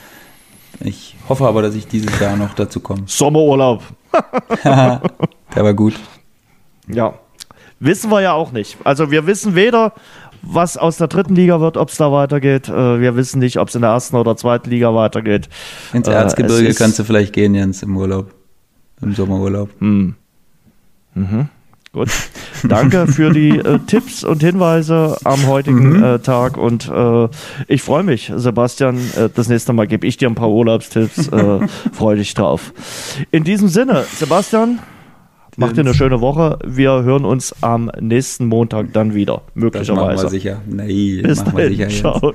[0.80, 3.02] ich hoffe aber, dass ich dieses Jahr noch dazu komme.
[3.06, 3.82] Sommerurlaub.
[4.64, 5.00] Der
[5.54, 5.94] war gut.
[6.88, 7.14] Ja.
[7.78, 8.76] Wissen wir ja auch nicht.
[8.84, 9.92] Also wir wissen weder,
[10.42, 12.68] was aus der dritten Liga wird, ob es da weitergeht.
[12.68, 15.48] Äh, wir wissen nicht, ob es in der ersten oder zweiten Liga weitergeht.
[15.92, 18.32] Ins Erzgebirge äh, kannst du vielleicht gehen, Jens, im Urlaub.
[19.02, 19.70] Im Sommerurlaub.
[19.78, 20.14] Hm.
[21.16, 21.48] Mhm.
[21.92, 22.10] Gut.
[22.68, 26.04] Danke für die äh, Tipps und Hinweise am heutigen mhm.
[26.04, 27.28] äh, Tag und äh,
[27.68, 28.98] ich freue mich, Sebastian.
[29.16, 31.28] Äh, das nächste Mal gebe ich dir ein paar Urlaubstipps.
[31.28, 32.74] Äh, freue dich drauf.
[33.30, 34.80] In diesem Sinne, Sebastian,
[35.56, 36.58] mach dir eine schöne Woche.
[36.66, 39.96] Wir hören uns am nächsten Montag dann wieder, möglicherweise.
[39.96, 40.60] Das machen wir sicher.
[40.66, 41.78] Nein, Bis machen dahin.
[41.78, 42.18] wir sicher.
[42.18, 42.34] Ciao.